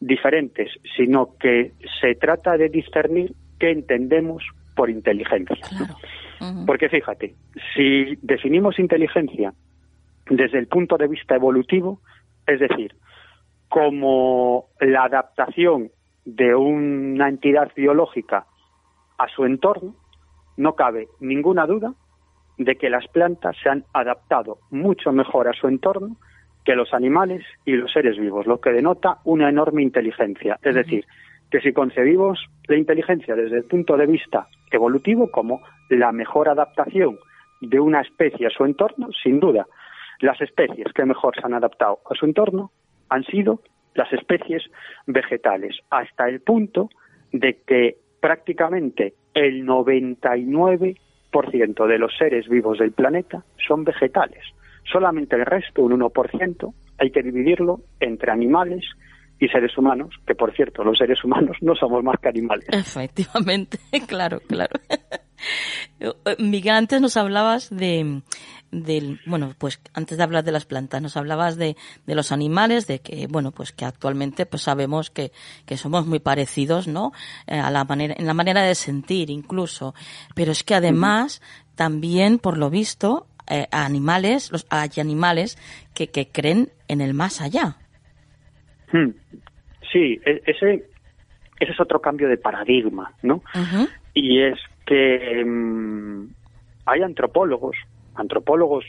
[0.00, 4.42] diferentes, sino que se trata de discernir qué entendemos
[4.74, 5.56] por inteligencia.
[6.66, 7.34] Porque fíjate,
[7.74, 9.54] si definimos inteligencia
[10.28, 12.00] desde el punto de vista evolutivo,
[12.46, 12.94] es decir,
[13.68, 15.90] como la adaptación
[16.24, 18.46] de una entidad biológica
[19.18, 19.94] a su entorno,
[20.56, 21.94] no cabe ninguna duda
[22.58, 26.16] de que las plantas se han adaptado mucho mejor a su entorno
[26.64, 30.58] que los animales y los seres vivos, lo que denota una enorme inteligencia.
[30.62, 31.04] Es decir,
[31.50, 37.18] que si concebimos la inteligencia desde el punto de vista evolutivo como la mejor adaptación
[37.60, 39.66] de una especie a su entorno, sin duda,
[40.20, 42.70] las especies que mejor se han adaptado a su entorno
[43.08, 43.60] han sido
[43.94, 44.62] las especies
[45.06, 46.90] vegetales, hasta el punto
[47.32, 54.44] de que prácticamente el 99% de los seres vivos del planeta son vegetales.
[54.90, 58.84] Solamente el resto, un 1%, hay que dividirlo entre animales
[59.38, 62.66] y seres humanos, que por cierto, los seres humanos no somos más que animales.
[62.70, 64.80] Efectivamente, claro, claro.
[66.38, 68.22] Miguel, antes nos hablabas de,
[68.70, 72.86] del, bueno, pues antes de hablar de las plantas, nos hablabas de, de los animales,
[72.86, 75.32] de que, bueno, pues que actualmente pues sabemos que,
[75.66, 77.12] que somos muy parecidos, ¿no?
[77.46, 79.94] Eh, a la manera, en la manera de sentir incluso.
[80.34, 81.42] Pero es que además,
[81.74, 85.58] también, por lo visto, eh, animales, los, hay animales
[85.94, 87.76] que, que creen en el más allá.
[88.92, 89.10] Hmm.
[89.92, 90.84] Sí, e, ese,
[91.60, 93.42] ese es otro cambio de paradigma, ¿no?
[94.12, 96.26] Y es que mm,
[96.86, 97.76] hay antropólogos,
[98.14, 98.84] antropólogos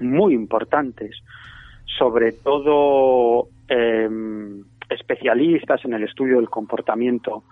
[0.00, 1.16] muy importantes,
[1.98, 7.44] sobre todo em, especialistas en el estudio del comportamiento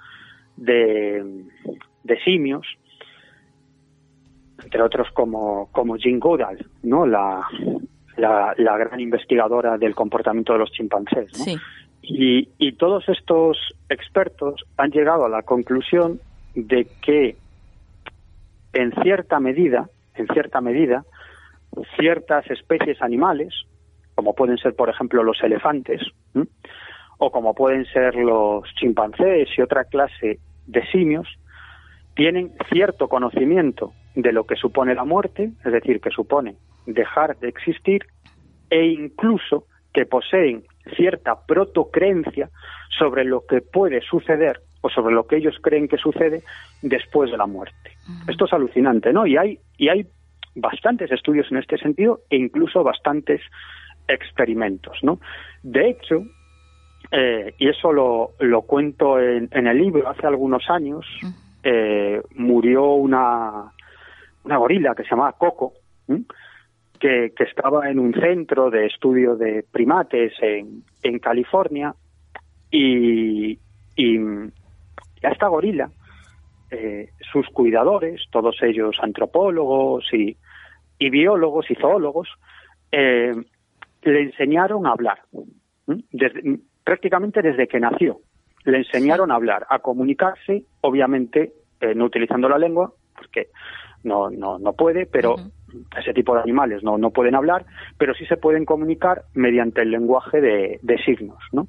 [0.56, 1.44] de,
[2.04, 2.66] de, simios,
[4.62, 7.06] entre otros como, como Jean Goodall, ¿no?
[7.06, 7.46] la,
[8.16, 11.30] la, gran investigadora del comportamiento de los chimpancés.
[12.02, 16.20] Y, y todos estos expertos han llegado a la conclusión
[16.54, 17.36] de que
[18.72, 21.04] en cierta medida, en cierta medida,
[21.98, 23.54] ciertas especies animales,
[24.14, 26.00] como pueden ser, por ejemplo, los elefantes,
[27.18, 31.26] o como pueden ser los chimpancés y otra clase de simios,
[32.14, 37.48] tienen cierto conocimiento de lo que supone la muerte, es decir, que supone dejar de
[37.48, 38.06] existir,
[38.70, 40.64] e incluso que poseen
[40.96, 42.50] cierta protocreencia
[42.98, 46.42] sobre lo que puede suceder o sobre lo que ellos creen que sucede
[46.82, 47.92] después de la muerte.
[48.28, 49.26] Esto es alucinante, ¿no?
[49.26, 50.06] Y hay, y hay
[50.54, 53.40] bastantes estudios en este sentido e incluso bastantes
[54.08, 55.18] experimentos, ¿no?
[55.62, 56.22] De hecho,
[57.10, 61.06] eh, y eso lo, lo cuento en, el libro, hace algunos años
[61.62, 63.72] eh, murió una,
[64.44, 65.72] una gorila que se llamaba Coco,
[66.98, 71.94] que, que, estaba en un centro de estudio de primates en, en California
[72.70, 73.58] y,
[73.96, 74.18] y,
[75.22, 75.90] a esta gorila,
[76.70, 80.36] eh, sus cuidadores, todos ellos antropólogos y,
[80.98, 82.28] biólogos y zoólogos,
[82.90, 83.34] eh,
[84.02, 85.20] le enseñaron a hablar,
[86.84, 88.20] prácticamente desde que nació.
[88.64, 93.48] Le enseñaron a hablar, a comunicarse, obviamente eh, no utilizando la lengua, porque
[94.02, 95.36] no, no, no puede, pero
[95.98, 97.66] ese tipo de animales no, no pueden hablar,
[97.98, 101.38] pero sí se pueden comunicar mediante el lenguaje de, signos.
[101.52, 101.68] ¿no?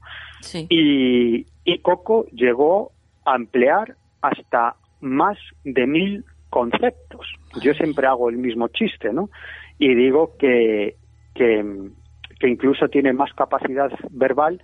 [0.69, 2.91] Y, y Coco llegó
[3.25, 7.27] a emplear hasta más de mil conceptos.
[7.61, 9.29] Yo siempre hago el mismo chiste, ¿no?
[9.79, 10.95] Y digo que,
[11.35, 11.63] que,
[12.39, 14.61] que incluso tiene más capacidad verbal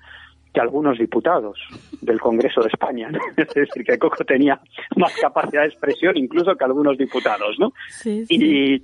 [0.54, 1.60] que algunos diputados
[2.02, 3.10] del Congreso de España.
[3.10, 3.20] ¿no?
[3.38, 4.60] Es decir, que Coco tenía
[4.96, 7.74] más capacidad de expresión incluso que algunos diputados, ¿no?
[7.90, 8.36] Sí, sí.
[8.36, 8.82] Y,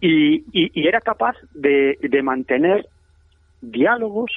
[0.00, 2.86] y, y- y era capaz de, de mantener
[3.60, 4.30] diálogos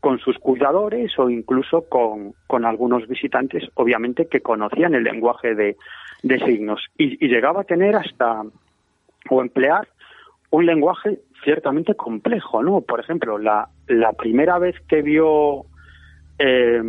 [0.00, 5.76] con sus cuidadores o incluso con, algunos visitantes, obviamente, que conocían el lenguaje de,
[6.44, 6.84] signos.
[6.96, 8.42] Y, y llegaba a tener hasta,
[9.28, 9.88] o emplear,
[10.50, 12.80] un lenguaje ciertamente complejo, ¿no?
[12.80, 15.64] Por ejemplo, la, la primera vez que vio
[16.38, 16.80] eh,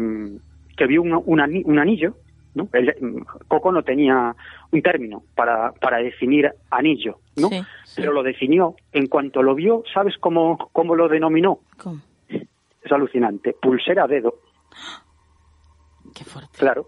[0.77, 2.15] que vio un, un anillo,
[2.59, 2.69] ¿no?
[2.73, 4.35] El- Coco no tenía
[4.71, 7.49] un término para, para definir anillo, ¿no?
[7.49, 7.93] Sí, sí.
[8.01, 8.75] Pero lo definió.
[8.91, 11.59] En cuanto lo vio, ¿sabes cómo, cómo lo denominó?
[11.81, 12.01] ¿Cómo?
[12.29, 13.55] Es alucinante.
[13.61, 14.35] Pulsera dedo.
[16.15, 16.57] Qué fuerte.
[16.57, 16.87] Claro.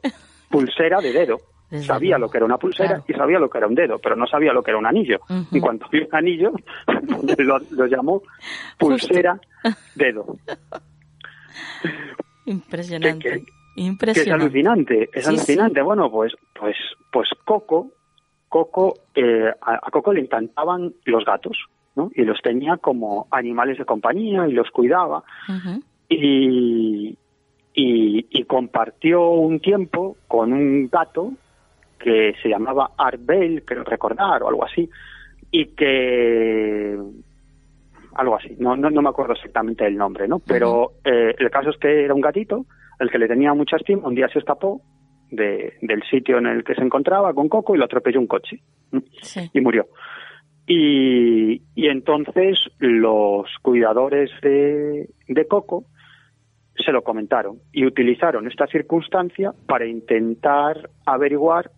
[0.50, 1.38] Pulsera de dedo.
[1.72, 2.26] Desde sabía luego.
[2.28, 3.04] lo que era una pulsera Claro.
[3.08, 5.22] y sabía lo que era un dedo, pero no sabía lo que era un anillo.
[5.30, 6.52] En cuanto vio un anillo,
[7.38, 8.22] lo, lo llamó
[8.78, 9.40] pulsera
[9.96, 10.36] dedo.
[12.46, 13.30] Impresionante.
[13.30, 13.52] Que- que-
[13.82, 14.44] que es Impresionante.
[14.46, 15.82] alucinante, es Sí, alucinante.
[15.82, 16.76] Bueno, pues, pues,
[17.12, 17.90] pues Coco,
[18.50, 21.58] Coco, eh, a, a Coco le encantaban los gatos,
[21.96, 22.12] ¿no?
[22.16, 25.24] Y los tenía como animales de compañía y los cuidaba
[26.10, 27.18] y,
[27.74, 31.32] y, y compartió un tiempo con un gato
[32.00, 34.90] que se llamaba Art Bell, creo recordar, o algo así,
[35.52, 36.98] y que
[38.16, 40.40] algo así, no, no, no me acuerdo exactamente el nombre, ¿no?
[40.40, 42.66] Pero eh, el caso es que era un gatito,
[43.02, 44.82] el que le tenía mucha estima, un día se escapó
[45.30, 48.62] de, del sitio en el que se encontraba con Coco y lo atropelló un coche
[49.54, 49.88] y murió.
[50.68, 55.86] Y, y entonces los cuidadores de, de Coco
[56.76, 61.72] se lo comentaron y utilizaron esta circunstancia para intentar averiguar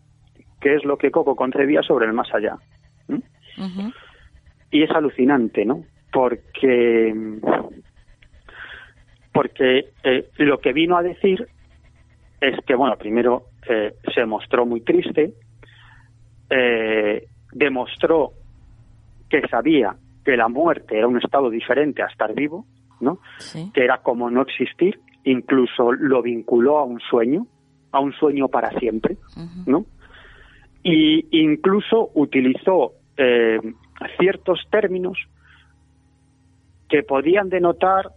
[0.62, 2.58] qué es lo que Coco concebía sobre el más allá.
[4.72, 5.84] Y es alucinante, ¿no?
[6.12, 7.14] Porque,
[9.34, 11.48] porque eh, lo que vino a decir
[12.40, 15.34] es que, bueno, primero eh, se mostró muy triste,
[16.50, 18.34] eh, demostró
[19.30, 22.66] que sabía que la muerte era un estado diferente a estar vivo,
[23.00, 23.20] ¿no?
[23.38, 23.72] Sí.
[23.74, 27.48] que era como no existir, incluso lo vinculó a un sueño,
[27.92, 29.72] a un sueño para siempre, Ujú.
[29.72, 29.86] ¿no?
[30.84, 33.60] Y incluso utilizó eh,
[34.20, 35.18] ciertos términos
[36.90, 38.12] que podían denotar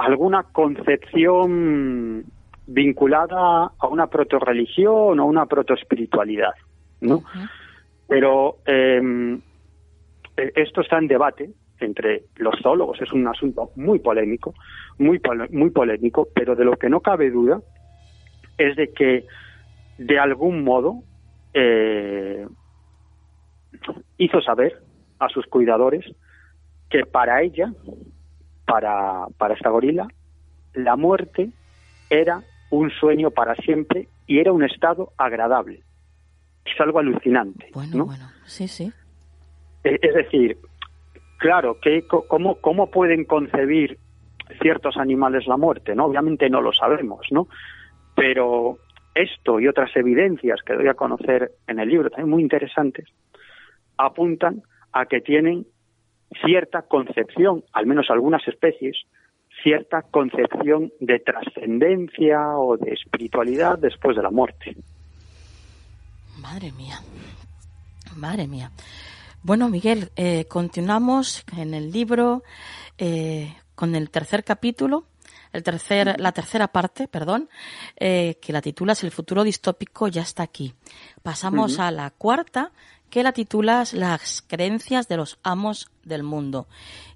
[0.00, 2.24] alguna concepción
[2.66, 6.52] vinculada a una protorreligión o una protoespiritualidad,
[7.00, 7.22] ¿no?
[8.06, 9.38] Pero eh,
[10.36, 14.54] eh, esto está en debate entre los zoólogos, es un asunto muy polémico,
[14.98, 17.60] muy polémico, pero de lo que no cabe duda
[18.58, 19.26] es de que
[19.98, 21.02] de algún modo
[21.54, 22.46] eh,
[24.18, 24.82] hizo saber
[25.18, 26.04] a sus cuidadores
[26.90, 27.72] que para ella,
[28.70, 30.06] para, para esta gorila,
[30.74, 31.50] la muerte
[32.08, 35.82] era un sueño para siempre y era un estado agradable.
[36.64, 37.66] Es algo alucinante.
[37.74, 38.06] Bueno, ¿no?
[38.06, 38.30] bueno.
[38.44, 38.92] Sí, sí.
[39.82, 40.58] Eh, Es decir,
[41.38, 43.98] claro, que, ¿cómo, ¿cómo pueden concebir
[44.62, 45.96] ciertos animales la muerte?
[45.96, 47.48] no Obviamente no lo sabemos, ¿no?
[48.14, 48.78] Pero
[49.16, 53.08] esto y otras evidencias que doy a conocer en el libro, también muy interesantes,
[53.96, 54.62] apuntan
[54.92, 55.66] a que tienen
[56.44, 58.96] cierta concepción, al menos algunas especies,
[59.62, 64.76] cierta concepción de trascendencia o de espiritualidad después de la muerte.
[66.40, 67.00] Madre mía.
[68.16, 68.70] Madre mía.
[69.42, 72.42] Bueno, Miguel, eh, continuamos en el libro
[72.98, 75.06] eh, con el tercer capítulo,
[75.52, 77.48] el tercer, la tercera parte, perdón,
[77.96, 80.74] eh, que la titulas El futuro distópico ya está aquí.
[81.22, 82.72] Pasamos a la cuarta,
[83.10, 86.66] que la titulas Las creencias de los amos del mundo.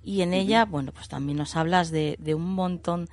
[0.02, 3.08] Y en ella, bueno, pues también nos hablas de, de un montón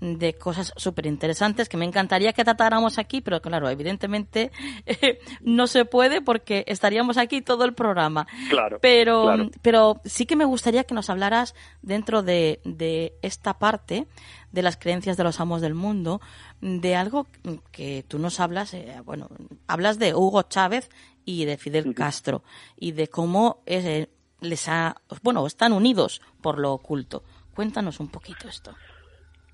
[0.00, 4.52] de cosas súper interesantes que me encantaría que tratáramos aquí, pero claro, evidentemente
[4.86, 8.26] eh, no se puede porque estaríamos aquí todo el programa.
[8.48, 9.50] Claro, Pero, claro.
[9.62, 14.06] pero sí que me gustaría que nos hablaras dentro de, de esta parte
[14.52, 16.20] de las creencias de los amos del mundo,
[16.60, 17.26] de algo
[17.70, 19.28] que tú nos hablas, eh, bueno,
[19.66, 20.90] hablas de Hugo Chávez
[21.28, 22.42] y de Fidel Castro
[22.78, 24.06] y de cómo eh,
[24.40, 27.22] les ha, bueno, están unidos por lo oculto.
[27.54, 28.72] Cuéntanos un poquito esto.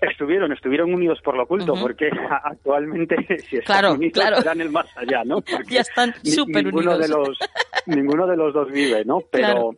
[0.01, 2.11] Estuvieron, estuvieron unidos por lo oculto, porque
[2.45, 4.37] actualmente si están Claro, unidos claro.
[4.37, 5.41] serán el más allá, ¿no?
[5.51, 6.99] Porque Ya están súper unidos.
[7.01, 7.39] de los
[7.87, 9.21] ninguno de los dos vive, ¿no?
[9.33, 9.71] Pero Claro.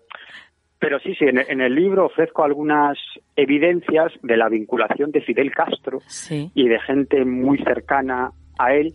[0.78, 2.98] pero sí, sí, en, en el libro ofrezco algunas
[3.36, 6.50] evidencias de la vinculación de Fidel Castro Sí.
[6.54, 8.94] y de gente muy cercana a él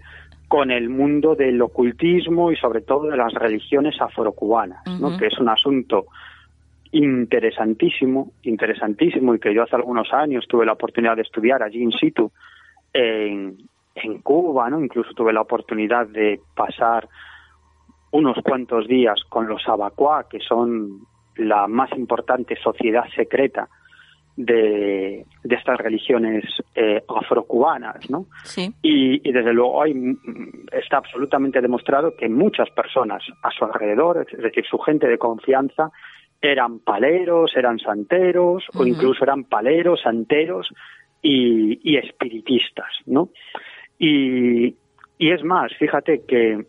[0.51, 5.17] con el mundo del ocultismo y sobre todo de las religiones afrocubanas, ¿no?
[5.17, 6.07] que es un asunto
[6.91, 11.93] interesantísimo, interesantísimo y que yo hace algunos años tuve la oportunidad de estudiar allí in
[11.93, 12.33] situ
[12.91, 13.59] en,
[13.95, 14.83] en Cuba, ¿no?
[14.83, 17.07] Incluso tuve la oportunidad de pasar
[18.11, 23.69] unos cuantos días con los abacuá, que son la más importante sociedad secreta
[24.35, 26.43] de, de estas religiones
[26.75, 28.25] eh, afrocubanas, ¿no?
[28.43, 28.73] Sí.
[28.81, 29.93] Y, y, desde luego hay,
[30.71, 35.91] está absolutamente demostrado que muchas personas a su alrededor, es decir, su gente de confianza,
[36.41, 38.81] eran paleros, eran santeros, uh -huh.
[38.81, 40.67] o incluso eran paleros, santeros
[41.21, 43.29] y, y espiritistas, ¿no?
[43.99, 44.75] Y,
[45.19, 46.65] y, es más, fíjate que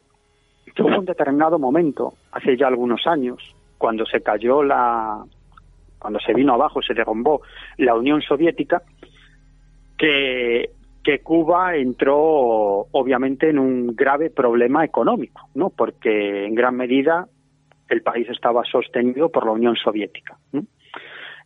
[0.79, 3.39] hubo un determinado momento, hace ya algunos años,
[3.79, 5.25] cuando se cayó la,
[6.03, 7.43] cuando se vino abajo, se derrumbó
[7.79, 8.83] la Unión Soviética,
[9.97, 10.71] que,
[11.23, 12.17] Cuba entró
[12.91, 15.71] obviamente en un grave problema económico, ¿no?
[15.71, 17.29] Porque en gran medida
[17.89, 20.37] el país estaba sostenido por la Unión Soviética.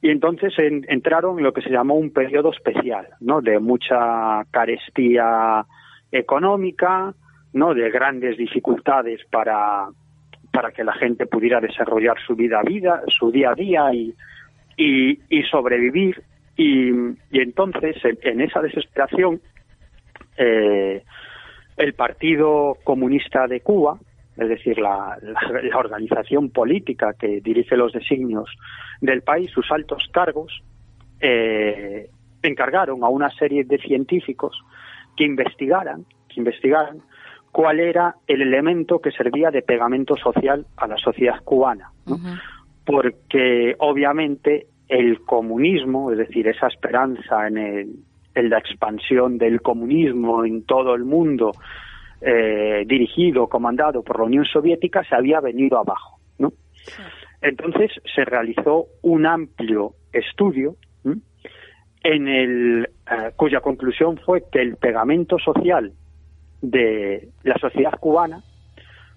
[0.00, 3.42] Y entonces en, entraron en lo que se llamó un periodo especial, ¿no?
[3.42, 5.66] De mucha carestía
[6.10, 7.14] económica,
[7.52, 7.74] ¿no?
[7.74, 9.88] De grandes dificultades para,
[10.52, 14.14] para que la gente pudiera desarrollar su vida vida, su día a día y,
[14.76, 16.22] y, y sobrevivir.
[16.56, 16.90] Y,
[17.32, 19.40] entonces, en, en, esa desesperación,
[20.36, 21.02] eh,
[21.76, 23.98] el Partido Comunista de Cuba,
[24.36, 28.48] es decir, la, la, organización política que dirige los designios
[29.00, 30.62] del país, sus altos cargos,
[31.20, 32.10] eh,
[32.42, 34.58] encargaron a una serie de científicos
[35.16, 37.00] que investigaran, que investigaran
[37.50, 42.18] cuál era el elemento que servía de pegamento social a la sociedad cubana, ¿no?
[42.86, 47.90] Porque obviamente el comunismo, es decir, esa esperanza en, el,
[48.34, 51.52] en la expansión del comunismo en todo el mundo,
[52.20, 56.18] eh, dirigido, comandado por la Unión Soviética, se había venido abajo.
[56.38, 56.52] ¿no?
[57.42, 60.76] Entonces se realizó un amplio estudio
[62.02, 65.92] en el eh, cuya conclusión fue que el pegamento social
[66.62, 68.42] de la sociedad cubana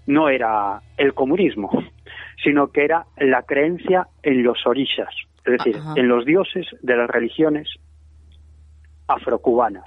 [0.07, 1.69] no era el comunismo,
[2.43, 5.13] sino que era la creencia en los orishas,
[5.45, 5.93] es decir, Ajá.
[5.95, 7.67] en los dioses de las religiones
[9.07, 9.85] afrocubanas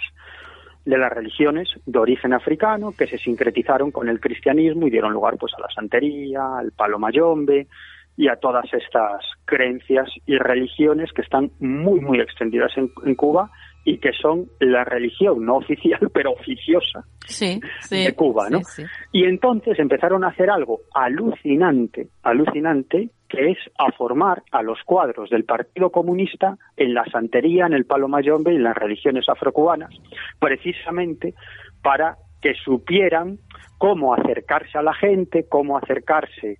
[0.84, 5.36] de las religiones de origen africano que se sincretizaron con el cristianismo y dieron lugar
[5.38, 7.68] pues a la santería, al palo mayombe
[8.16, 13.50] y a todas estas creencias y religiones que están muy muy extendidas en, en Cuba
[13.84, 18.60] y que son la religión no oficial pero oficiosa sí, sí, de Cuba, ¿no?
[18.62, 24.78] Sí, y entonces empezaron a hacer algo alucinante, alucinante que es a formar a los
[24.84, 29.26] cuadros del Partido Comunista en la santería, en el palo mayombe y en las religiones
[29.26, 29.90] afrocubanas,
[30.38, 31.34] precisamente
[31.82, 33.38] para que supieran
[33.78, 36.58] cómo acercarse a la gente, cómo acercarse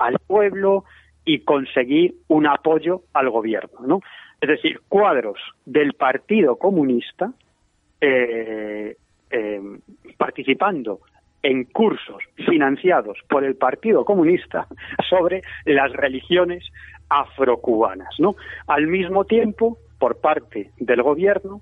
[0.00, 0.84] al pueblo
[1.24, 4.00] y conseguir un apoyo al gobierno, ¿no?
[4.40, 7.32] Es decir, cuadros del Partido Comunista
[8.00, 8.96] eh,
[9.30, 9.60] eh,
[10.16, 11.00] participando
[11.42, 14.66] en cursos financiados por el Partido Comunista
[15.08, 16.64] sobre las religiones
[17.08, 18.36] afrocubanas, ¿no?
[18.66, 21.60] Al mismo tiempo, por parte del gobierno,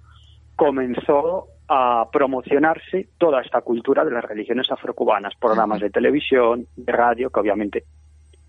[0.56, 7.30] comenzó a promocionarse toda esta cultura de las religiones afrocubanas, programas de televisión, de radio,
[7.30, 7.84] que obviamente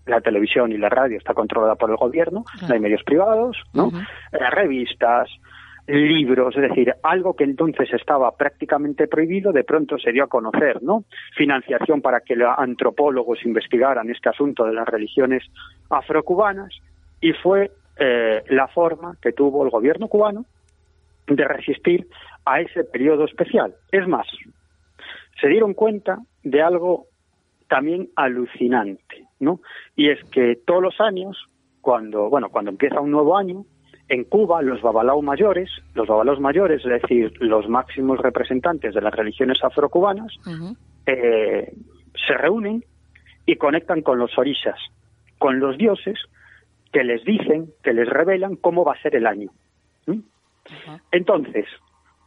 [0.06, 3.86] la televisión y la radio está controlada por el gobierno, no hay medios privados, ¿no?
[3.86, 4.50] Uh -huh.
[4.50, 5.28] revistas,
[5.86, 10.82] libros, es decir, algo que entonces estaba prácticamente prohibido, de pronto se dio a conocer,
[10.82, 11.04] ¿no?
[11.36, 15.42] Financiación para que los antropólogos investigaran este asunto de las religiones
[15.88, 16.70] afrocubanas
[17.20, 20.44] y fue eh, la forma que tuvo el gobierno cubano
[21.26, 22.06] de resistir
[22.44, 23.74] a ese periodo especial.
[23.92, 24.26] Es más,
[25.40, 27.06] se dieron cuenta de algo
[27.70, 29.60] también alucinante, ¿no?
[29.96, 31.38] Y es que todos los años,
[31.80, 33.64] cuando, bueno, cuando empieza un nuevo año,
[34.08, 39.14] en Cuba, los babalaos mayores, los babalaos mayores, es decir, los máximos representantes de las
[39.14, 40.76] religiones afrocubanas, uh -huh.
[41.06, 41.72] eh,
[42.26, 42.84] se reúnen
[43.46, 44.78] y conectan con los orishas,
[45.38, 46.18] con los dioses
[46.92, 49.50] que les dicen, que les revelan cómo va a ser el año.
[50.06, 50.12] ¿Mm?
[50.12, 51.00] Uh -huh.
[51.12, 51.66] Entonces,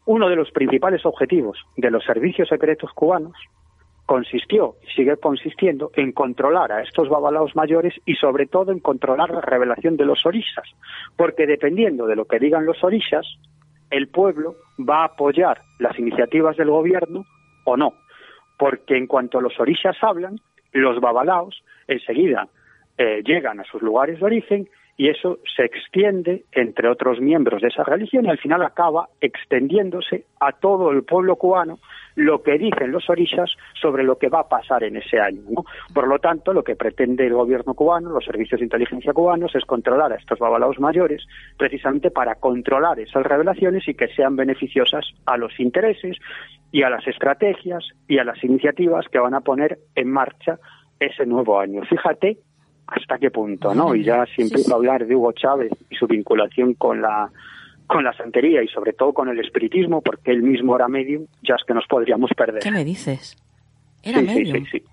[0.06, 3.34] uno de los principales objetivos de los servicios secretos cubanos
[4.06, 9.30] consistió y sigue consistiendo en controlar a estos babalaos mayores y sobre todo en controlar
[9.32, 10.68] la revelación de los orishas,
[11.16, 13.26] porque dependiendo de lo que digan los orishas,
[13.89, 17.26] el pueblo va a apoyar las iniciativas del gobierno
[17.64, 17.93] o no,
[18.58, 20.39] porque en cuanto los orishas hablan,
[20.74, 22.47] los babalaos enseguida
[22.97, 27.70] eh, llegan a sus lugares de origen y eso se extiende entre otros miembros de
[27.70, 31.80] esa religión y al final acaba extendiéndose a todo el pueblo cubano
[32.16, 33.50] lo que dicen los orishas
[33.82, 35.41] sobre lo que va a pasar en ese año.
[35.94, 39.66] Por lo tanto, lo que pretende el gobierno cubano, los servicios de inteligencia cubanos, es
[39.66, 41.26] controlar a estos babalaos mayores,
[41.58, 46.18] precisamente para controlar esas revelaciones y que sean beneficiosas a los intereses
[46.72, 50.60] y a las estrategias y a las iniciativas que van a poner en marcha
[51.00, 51.82] ese nuevo año.
[51.84, 52.38] Fíjate
[52.96, 53.96] hasta qué punto, ¿no?
[53.96, 57.30] Y ya si empiezo a hablar de Hugo Chávez y su vinculación con la
[57.88, 61.56] con la santería y sobre todo con el espiritismo, porque él mismo era medium, ya
[61.56, 62.64] es que nos podríamos perder.
[62.64, 63.36] ¿Qué me dices?
[64.02, 64.66] ¿Era sí, medium?
[64.66, 64.84] Sí, sí, sí.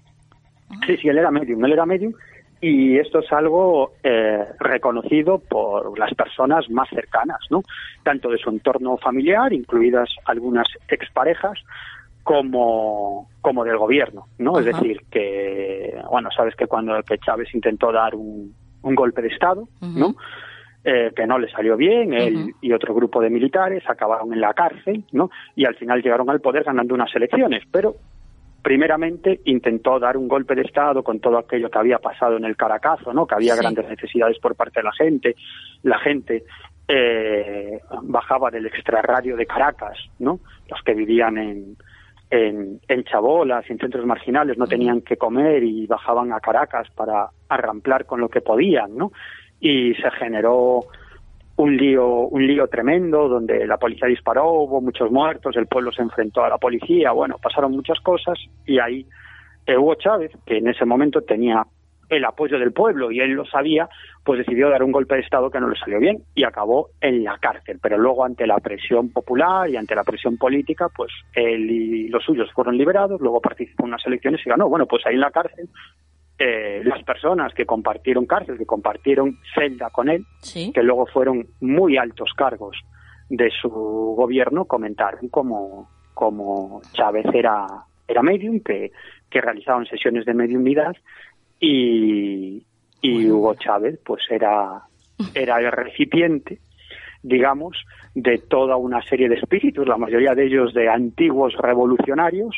[0.86, 2.12] Sí, sí, él era medium, él era medium
[2.60, 7.62] y esto es algo eh, reconocido por las personas más cercanas, ¿no?
[8.02, 11.58] Tanto de su entorno familiar, incluidas algunas exparejas,
[12.30, 14.58] como, como del gobierno, ¿no?
[14.60, 19.28] Es decir, que, bueno, sabes que cuando que Chávez intentó dar un, un golpe de
[19.28, 20.14] Estado, ¿no?
[20.84, 24.54] Eh, que no le salió bien, él y otro grupo de militares acabaron en la
[24.54, 25.28] cárcel, ¿no?
[25.56, 27.96] Y al final llegaron al poder ganando unas elecciones, pero
[28.62, 32.56] primeramente intentó dar un golpe de Estado con todo aquello que había pasado en el
[32.56, 33.26] Caracazo, ¿no?
[33.26, 33.60] Que había Sí.
[33.60, 35.34] grandes necesidades por parte de la gente,
[35.82, 36.44] la gente
[36.92, 40.40] eh, bajaba del extrarradio de Caracas, ¿no?
[40.68, 41.76] Los que vivían en,
[42.30, 47.28] en, en chabolas, en centros marginales, no tenían que comer y bajaban a Caracas para
[47.48, 49.12] arramplar con lo que podían, ¿no?
[49.60, 50.84] Y se generó
[51.56, 56.02] un lío, un lío tremendo donde la policía disparó, hubo muchos muertos, el pueblo se
[56.02, 59.06] enfrentó a la policía, bueno, pasaron muchas cosas y ahí
[59.76, 61.64] Hugo Chávez, que en ese momento tenía
[62.10, 63.88] el apoyo del pueblo y él lo sabía,
[64.24, 67.24] pues decidió dar un golpe de Estado que no le salió bien y acabó en
[67.24, 67.78] la cárcel.
[67.80, 72.24] Pero luego, ante la presión popular y ante la presión política, pues él y los
[72.24, 74.68] suyos fueron liberados, luego participó en unas elecciones y ganó.
[74.68, 75.68] Bueno, pues ahí en la cárcel,
[76.38, 80.72] eh, las personas que compartieron cárcel, que compartieron celda con él, Sí.
[80.72, 82.76] que luego fueron muy altos cargos
[83.28, 87.66] de su gobierno, comentaron como, como Chávez era,
[88.08, 88.90] era medium, que,
[89.30, 90.96] que realizaban sesiones de mediumnidad
[91.60, 92.64] y,
[93.02, 94.82] y Hugo Chávez pues era,
[95.34, 96.58] era el recipiente,
[97.22, 97.76] digamos,
[98.14, 102.56] de toda una serie de espíritus, la mayoría de ellos de antiguos revolucionarios,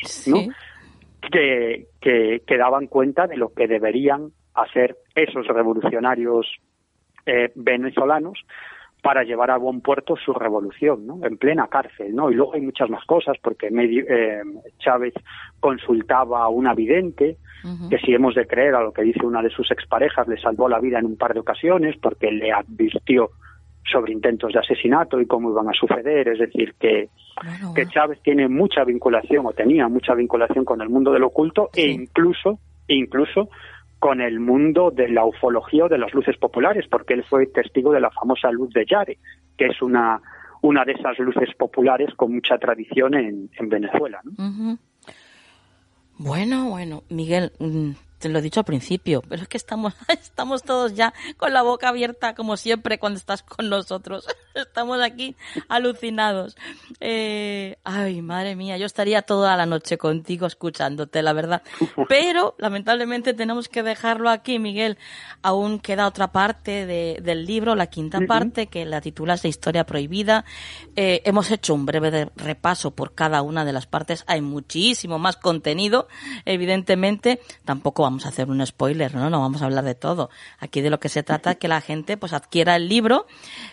[1.31, 6.47] que, que, que daban cuenta de lo que deberían hacer esos revolucionarios
[7.25, 8.39] eh, venezolanos
[9.03, 11.19] para llevar a buen puerto su revolución, ¿no?
[11.23, 12.31] En plena cárcel, ¿no?
[12.31, 14.41] Y luego hay muchas más cosas, porque medio, eh,
[14.79, 15.13] Chávez
[15.59, 17.37] consultaba a una vidente,
[17.89, 20.69] que si hemos de creer a lo que dice una de sus exparejas, le salvó
[20.69, 23.31] la vida en un par de ocasiones, porque le advirtió
[23.91, 27.09] sobre intentos de asesinato y cómo iban a suceder, es decir, que,
[27.43, 31.69] Bueno, que Chávez tiene mucha vinculación o tenía mucha vinculación con el mundo del oculto
[31.75, 33.49] e incluso incluso
[34.03, 37.93] con el mundo de la ufología o de las luces populares, porque él fue testigo
[37.93, 39.17] de la famosa luz de Yare,
[39.57, 40.21] que es una
[40.61, 44.19] una de esas luces populares con mucha tradición en, en Venezuela.
[44.25, 44.31] ¿no?
[44.45, 44.77] Ujú.
[46.17, 47.91] Bueno, bueno, Miguel, mm,
[48.23, 51.61] te lo he dicho al principio, pero es que estamos, estamos todos ya con la
[51.61, 54.25] boca abierta como siempre cuando estás con nosotros.
[54.53, 55.35] Estamos aquí
[55.67, 56.55] alucinados.
[56.99, 61.63] Eh, ay, madre mía, yo estaría toda la noche contigo escuchándote, la verdad.
[62.07, 64.99] Pero lamentablemente tenemos que dejarlo aquí, Miguel.
[65.41, 69.85] Aún queda otra parte de- del libro, la quinta parte, que la titulas de Historia
[69.87, 70.45] Prohibida.
[70.95, 74.23] Eh, hemos hecho un breve repaso por cada una de las partes.
[74.27, 76.07] Hay muchísimo más contenido,
[76.45, 77.39] evidentemente.
[77.65, 79.29] Tampoco vamos a hacer un spoiler, ¿no?
[79.29, 80.29] No vamos a hablar de todo.
[80.59, 83.25] Aquí de lo que se trata es que la gente pues adquiera el libro,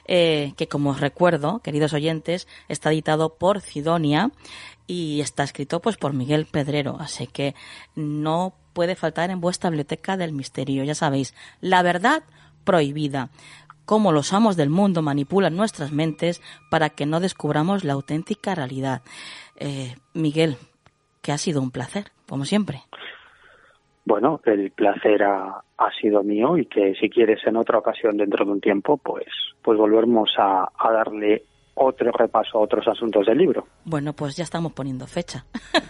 [0.06, 4.30] eh, que como os recuerdo, queridos oyentes, está editado por Cidonia
[4.86, 6.96] y está escrito pues por Miguel Pedrero.
[6.98, 7.54] Así que
[7.94, 10.84] no puede faltar en vuestra biblioteca del misterio.
[10.84, 12.22] Ya sabéis, la verdad
[12.64, 13.30] prohibida
[13.90, 19.02] cómo los amos del mundo manipulan nuestras mentes para que no descubramos la auténtica realidad.
[19.56, 20.58] Eh, Miguel,
[21.22, 22.84] que ha sido un placer, como siempre.
[24.10, 25.62] Bueno, el placer ha,
[26.00, 29.28] sido mío y que si quieres en otra ocasión dentro de un tiempo, pues,
[29.62, 31.44] pues volvemos a, a darle
[31.74, 33.68] otro repaso a otros asuntos del libro.
[33.84, 35.46] Bueno, pues ya estamos poniendo fecha.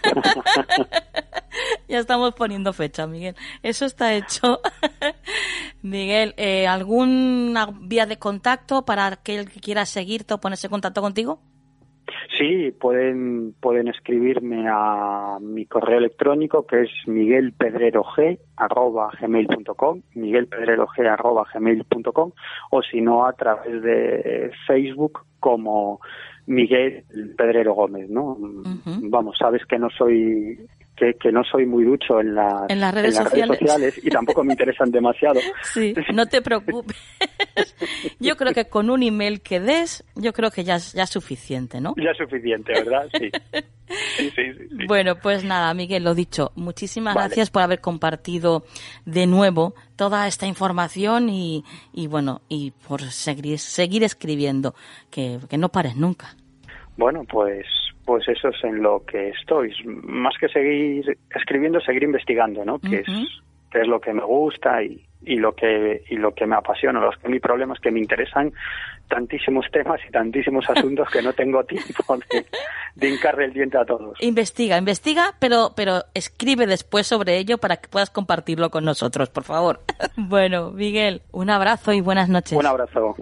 [1.89, 3.35] ya estamos poniendo fecha, Miguel.
[3.63, 4.59] Eso está hecho.
[5.81, 11.01] Miguel, eh, ¿alguna vía de contacto para aquel que quiera seguirte o ponerse en contacto
[11.01, 11.39] contigo?
[12.41, 22.31] Sí, pueden, pueden escribirme a mi correo electrónico que es miguelpedrerog.gmail.com miguelpedrerog.gmail.com
[22.71, 25.99] o si no a través de Facebook como
[26.47, 27.03] Miguel
[27.37, 28.35] Pedrero Gómez, ¿no?
[28.85, 30.67] Vamos, sabes que no soy
[31.01, 33.99] que, que no soy muy ducho en, la, En las redes sociales.
[34.03, 35.39] y tampoco me interesan demasiado.
[35.63, 36.95] Sí, no te preocupes.
[38.19, 41.09] Yo creo que con un email que des, yo creo que ya es, ya es
[41.09, 41.95] suficiente, ¿no?
[41.97, 43.07] Ya es suficiente, ¿verdad?
[43.17, 43.31] Sí.
[44.17, 44.85] Sí, sí, sí, sí.
[44.87, 47.27] Bueno, pues nada, Miguel, lo dicho, muchísimas Vale.
[47.27, 48.63] gracias por haber compartido
[49.05, 54.75] de nuevo toda esta información y, y bueno, y por seguir, seguir escribiendo,
[55.09, 56.35] que, que no pares nunca.
[56.95, 57.65] Bueno, pues,
[58.11, 59.73] pues eso es en lo que estoy.
[59.85, 62.77] Más que seguir escribiendo, seguir investigando, ¿no?
[62.77, 63.21] Que Ujú.
[63.21, 63.41] es
[63.71, 66.99] que es lo que me gusta y, y lo que y lo que me apasiona.
[66.99, 68.51] Los que mi problema es que me interesan
[69.07, 72.45] tantísimos temas y tantísimos asuntos que no tengo tiempo de,
[72.95, 74.17] de hincarle el diente a todos.
[74.19, 79.45] Investiga, investiga, pero, pero escribe después sobre ello para que puedas compartirlo con nosotros, por
[79.45, 79.79] favor.
[80.17, 82.59] bueno, Miguel, un abrazo y buenas noches.
[82.59, 83.15] Un abrazo.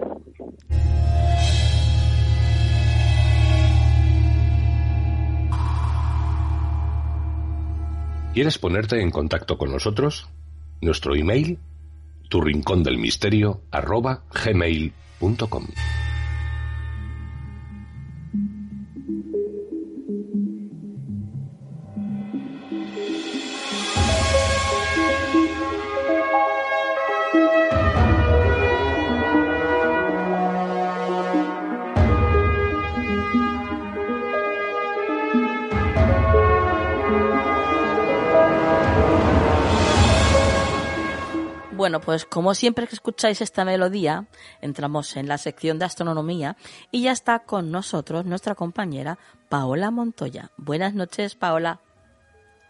[8.32, 10.28] ¿Quieres ponerte en contacto con nosotros?
[10.80, 11.58] Nuestro email,
[12.28, 12.40] tu
[12.84, 14.22] del misterio, arroba.
[41.90, 44.28] Bueno, pues como siempre que escucháis esta melodía,
[44.60, 46.56] entramos en la sección de astronomía
[46.92, 49.18] y ya está con nosotros nuestra compañera
[49.48, 50.52] Paola Montoya.
[50.56, 51.80] Buenas noches, Paola.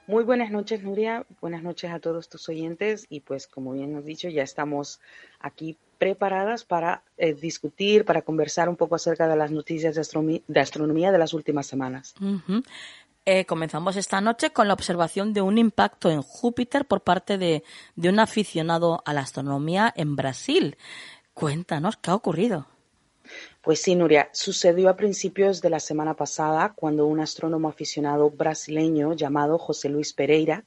[0.07, 1.27] Muy buenas noches, Nuria.
[1.43, 3.07] Buenas noches a todos tus oyentes.
[3.11, 5.01] Y pues, como bien has dicho, ya estamos
[5.39, 10.41] aquí preparadas para eh, discutir, para conversar un poco acerca de las noticias de, astronomía
[10.49, 12.15] de astronomía de las últimas semanas.
[12.23, 12.63] Ujú.
[13.33, 17.63] Eh, comenzamos esta noche con la observación de un impacto en Júpiter por parte de,
[17.95, 20.77] de un aficionado a la astronomía en Brasil.
[21.33, 22.67] Cuéntanos, ¿qué ha ocurrido?
[23.63, 29.13] Pues sí, Nuria, sucedió a principios de la semana pasada cuando un astrónomo aficionado brasileño
[29.13, 30.65] llamado José Luis Pereira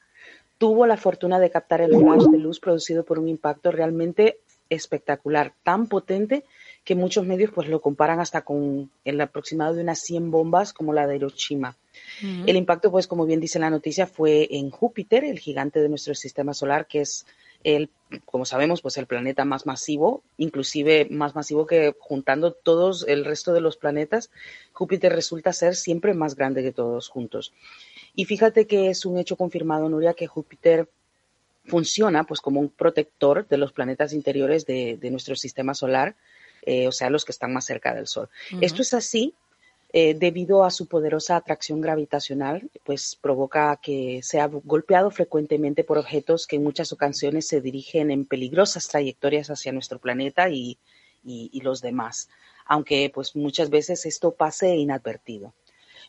[0.57, 4.39] tuvo la fortuna de captar el flash de luz producido por un impacto realmente
[4.69, 6.45] espectacular, tan potente
[6.83, 10.93] que muchos medios pues lo comparan hasta con el aproximado de unas 100 bombas como
[10.93, 11.77] la de Hiroshima.
[12.21, 16.15] El impacto, pues como bien dice la noticia, fue en Júpiter, el gigante de nuestro
[16.15, 17.25] sistema solar, que es
[17.63, 17.89] el,
[18.25, 23.53] como sabemos, pues el planeta más masivo, inclusive más masivo que juntando todos el resto
[23.53, 24.31] de los planetas,
[24.73, 27.53] Júpiter resulta ser siempre más grande que todos juntos.
[28.15, 30.89] Y fíjate que es un hecho confirmado, Nuria, que Júpiter
[31.65, 36.15] funciona pues como un protector de los planetas interiores de, de nuestro sistema solar,
[36.65, 38.29] eh, o sea, los que están más cerca del Sol.
[38.61, 39.33] Esto es así
[39.95, 46.47] eh, debido a su poderosa atracción gravitacional, pues provoca que sea golpeado frecuentemente por objetos
[46.47, 50.77] que en muchas ocasiones se dirigen en peligrosas trayectorias hacia nuestro planeta y,
[51.23, 52.27] y- y los demás,
[52.65, 55.53] aunque pues muchas veces esto pase inadvertido.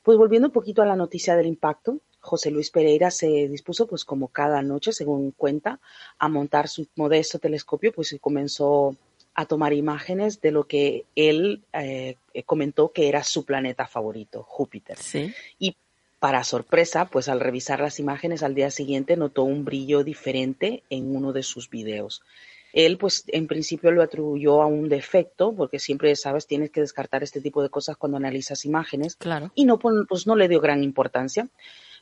[0.02, 4.04] Pues volviendo un poquito a la noticia del impacto, José Luis Pereira se dispuso, pues
[4.06, 5.78] como cada noche, según cuenta,
[6.18, 8.96] a montar su modesto telescopio, pues y comenzó
[9.34, 12.16] a tomar imágenes de lo que él eh,
[12.46, 14.96] comentó que era su planeta favorito, Júpiter.
[14.98, 15.32] Sí.
[15.58, 15.76] Y
[16.18, 21.14] para sorpresa, pues al revisar las imágenes al día siguiente notó un brillo diferente en
[21.14, 22.22] uno de sus videos.
[22.72, 27.22] Él, pues en principio lo atribuyó a un defecto, porque siempre, sabes, tienes que descartar
[27.22, 29.52] este tipo de cosas cuando analizas imágenes Claro.
[29.54, 31.48] y no, pues no le dio gran importancia.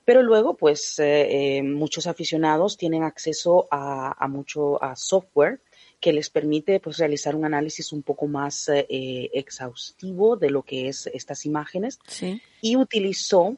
[0.05, 5.61] Pero luego, pues eh, eh, muchos aficionados tienen acceso a, a mucho a software
[6.03, 10.89] que les permite pues realizar un análisis un poco más eh, exhaustivo de lo que
[10.89, 11.99] es estas imágenes.
[12.07, 12.43] Sí.
[12.61, 13.57] y utilizó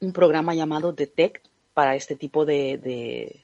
[0.00, 3.40] un programa llamado Detect para este tipo de, de-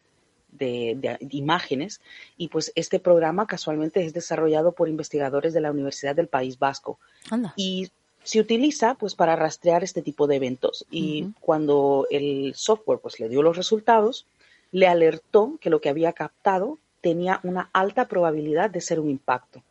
[0.53, 2.01] de- de- de imágenes.
[2.37, 6.99] Y pues este programa casualmente es desarrollado por investigadores de la Universidad del País Vasco.
[7.31, 7.55] Anda.
[7.57, 7.89] y
[8.25, 10.85] se utiliza pues para rastrear este tipo de eventos.
[10.91, 14.27] Y cuando el software pues le dio los resultados
[14.71, 19.63] le alertó que lo que había captado tenía una alta probabilidad de ser un impacto.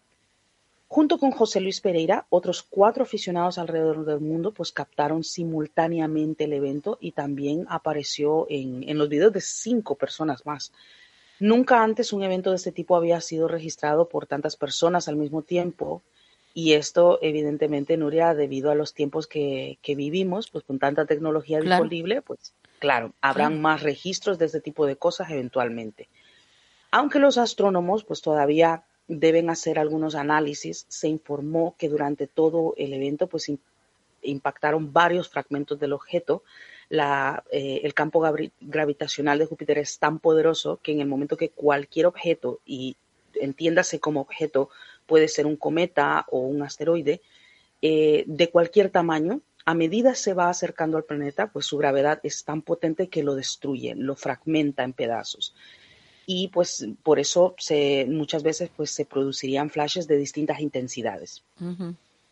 [0.89, 6.53] Junto con José Luis Pereira, otros cuatro aficionados alrededor del mundo pues captaron simultáneamente el
[6.53, 10.71] evento y también apareció en, en los videos de cinco personas más.
[11.39, 15.41] Nunca antes un evento de este tipo había sido registrado por tantas personas al mismo
[15.41, 16.01] tiempo
[16.53, 21.59] y esto evidentemente, Nuria, debido a los tiempos que, que vivimos, pues con tanta tecnología
[21.59, 21.83] Claro.
[21.83, 26.07] disponible, pues claro, habrán más registros de este tipo de cosas eventualmente.
[26.91, 32.93] Aunque los astrónomos pues todavía deben hacer algunos análisis, se informó que durante todo el
[32.93, 33.51] evento pues
[34.21, 36.43] impactaron varios fragmentos del objeto,
[36.89, 38.23] eh, el campo
[38.61, 42.95] gravitacional de Júpiter es tan poderoso que en el momento que cualquier objeto, y
[43.35, 44.69] entiéndase como objeto,
[45.05, 47.21] puede ser un cometa o un asteroide,
[47.81, 52.45] eh, de cualquier tamaño, a medida se va acercando al planeta, pues su gravedad es
[52.45, 55.53] tan potente que lo destruye, lo fragmenta en pedazos.
[56.29, 61.41] Y pues por eso se, muchas veces pues, se producirían flashes de distintas intensidades.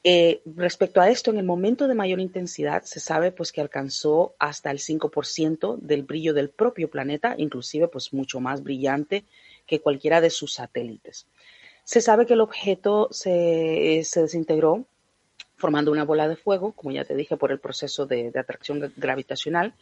[0.04, 4.36] Eh, respecto a esto, en el momento de mayor intensidad se sabe pues que alcanzó
[4.38, 9.24] hasta el 5% del brillo del propio planeta, inclusive pues mucho más brillante
[9.66, 11.26] que cualquiera de sus satélites.
[11.86, 14.86] Se sabe que el objeto se, desintegró
[15.56, 19.74] formando una bola de fuego, como ya te dije, por el proceso de, atracción gravitacional,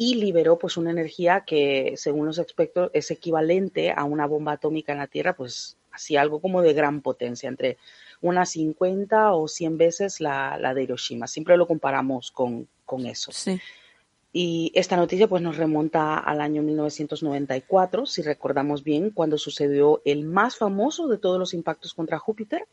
[0.00, 4.92] y liberó pues una energía que, según los expertos, es equivalente a una bomba atómica
[4.92, 7.76] en la Tierra, pues así algo como de gran potencia, entre
[8.20, 11.26] unas 50 o 100 veces la, de Hiroshima.
[11.26, 12.68] Siempre lo comparamos con,
[13.04, 13.32] eso.
[14.32, 20.24] Y esta noticia pues nos remonta al año 1994, si recordamos bien, cuando sucedió el
[20.24, 22.66] más famoso de todos los impactos contra Júpiter,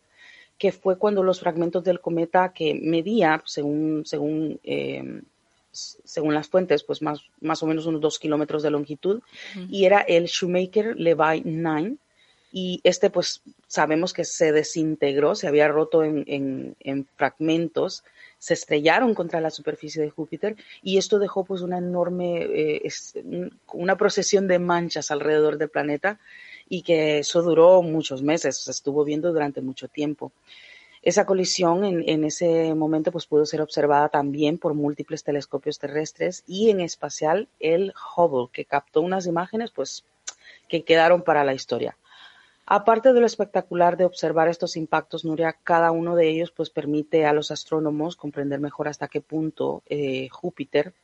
[0.59, 5.21] que fue cuando los fragmentos del cometa que medía, según, según, eh,
[5.75, 9.21] según las fuentes, pues más, más o menos unos dos kilómetros de longitud,
[9.69, 11.97] y era el Shoemaker-Levy 9,
[12.57, 18.05] y este pues sabemos que se desintegró, se había roto en, fragmentos,
[18.39, 22.89] se estrellaron contra la superficie de Júpiter y esto dejó pues una enorme, eh,
[23.73, 26.17] una procesión de manchas alrededor del planeta
[26.69, 30.31] y que eso duró muchos meses, se estuvo viendo durante mucho tiempo.
[31.05, 36.71] Esa colisión en, ese momento pues, pudo ser observada también por múltiples telescopios terrestres y
[36.71, 40.03] en especial el Hubble, que captó unas imágenes pues,
[40.67, 41.95] que quedaron para la historia.
[42.65, 47.27] Aparte de lo espectacular de observar estos impactos, Nuria, cada uno de ellos pues permite
[47.27, 50.95] a los astrónomos comprender mejor hasta qué punto eh, Júpiter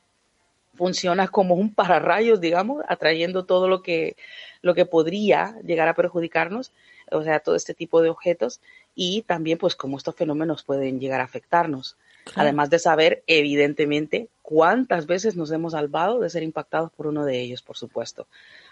[0.74, 4.16] funciona como un pararrayos, digamos, atrayendo todo lo que,
[4.62, 6.72] lo que podría llegar a perjudicarnos,
[7.12, 8.60] o sea, todo este tipo de objetos,
[8.94, 11.96] y también pues cómo estos fenómenos pueden llegar a afectarnos.
[12.36, 17.40] Además de saber, evidentemente, cuántas veces nos hemos salvado de ser impactados por uno de
[17.40, 18.26] ellos, por supuesto.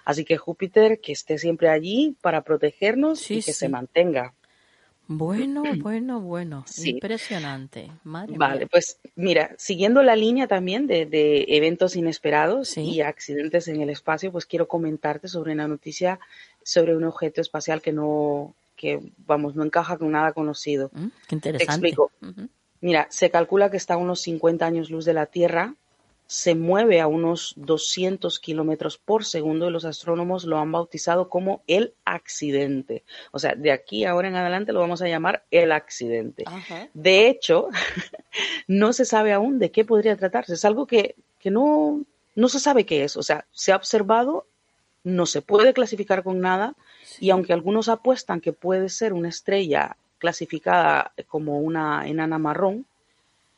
[0.04, 4.34] Así que Júpiter, que esté siempre allí para protegernos y que se mantenga.
[5.20, 7.90] Bueno, bueno, bueno, impresionante.
[8.04, 14.30] vale, pues mira, siguiendo la línea también de, eventos inesperados y accidentes en el espacio,
[14.30, 16.20] pues quiero comentarte sobre una noticia
[16.62, 20.90] sobre un objeto espacial que no, que vamos, no encaja con nada conocido.
[20.92, 21.66] Mm, qué interesante.
[21.66, 22.12] Te explico.
[22.80, 25.74] Mira, se calcula que está a unos 50 años luz de la Tierra
[26.30, 31.64] se mueve a unos 200 kilómetros por segundo y los astrónomos lo han bautizado como
[31.66, 33.02] el accidente.
[33.32, 36.44] O sea, de aquí ahora en adelante lo vamos a llamar el accidente.
[36.94, 37.68] De hecho,
[38.68, 40.54] no se sabe aún de qué podría tratarse.
[40.54, 41.16] Es algo que,
[41.46, 42.04] no,
[42.36, 43.16] no se sabe qué es.
[43.16, 44.46] O sea, se ha observado,
[45.02, 46.76] no se puede clasificar con nada
[47.18, 52.86] y aunque algunos apuestan que puede ser una estrella clasificada como una enana marrón,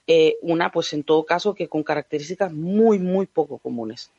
[0.07, 4.11] eh, una, pues en todo caso, que con características muy, muy poco comunes.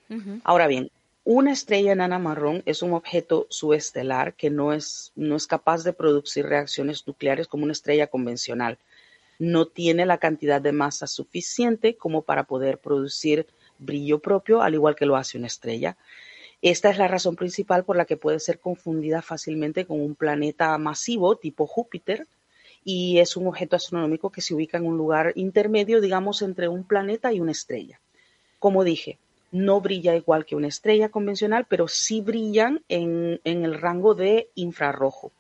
[0.43, 0.89] Ahora bien,
[1.25, 5.93] una estrella enana marrón es un objeto subestelar que no es, no es capaz de
[5.93, 8.77] producir reacciones nucleares como una estrella convencional.
[9.39, 13.47] No tiene la cantidad de masa suficiente como para poder producir
[13.79, 15.97] brillo propio, al igual que lo hace una estrella.
[16.61, 20.77] Esta es la razón principal por la que puede ser confundida fácilmente con un planeta
[20.77, 22.25] masivo tipo Júpiter,
[22.83, 26.83] y es un objeto astronómico que se ubica en un lugar intermedio, digamos, entre un
[26.83, 27.99] planeta y una estrella.
[28.59, 29.17] Como dije,
[29.51, 35.31] no brilla igual que una estrella convencional, pero sí brillan en, el rango de infrarrojo.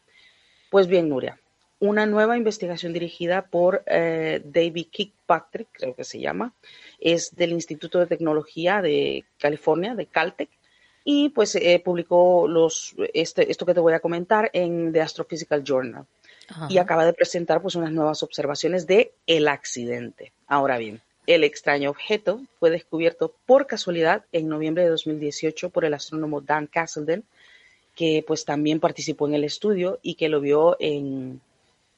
[0.69, 1.39] Pues bien, Nuria,
[1.79, 6.53] una nueva investigación dirigida por eh, David Kirkpatrick, creo que se llama,
[6.99, 10.49] es del Instituto de Tecnología de California, de Caltech,
[11.03, 15.63] y pues eh, publicó los, este, esto que te voy a comentar en The Astrophysical
[15.63, 16.05] Journal
[16.69, 20.31] y acaba de presentar pues unas nuevas observaciones de el accidente.
[20.47, 25.93] Ahora bien, el extraño objeto fue descubierto por casualidad en noviembre de 2018 por el
[25.93, 27.23] astrónomo Dan Castleton,
[27.95, 31.39] que pues también participó en el estudio y que lo vio en,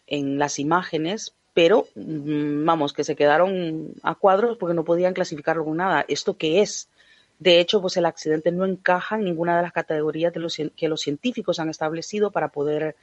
[0.08, 5.66] en las imágenes, pero mm, vamos, que se quedaron a cuadros porque no podían clasificarlo
[5.66, 6.06] con nada.
[6.08, 6.89] ¿Esto qué es?
[7.39, 10.34] De hecho, pues el accidente no encaja en ninguna de las categorías
[10.76, 12.96] que los científicos han establecido para poder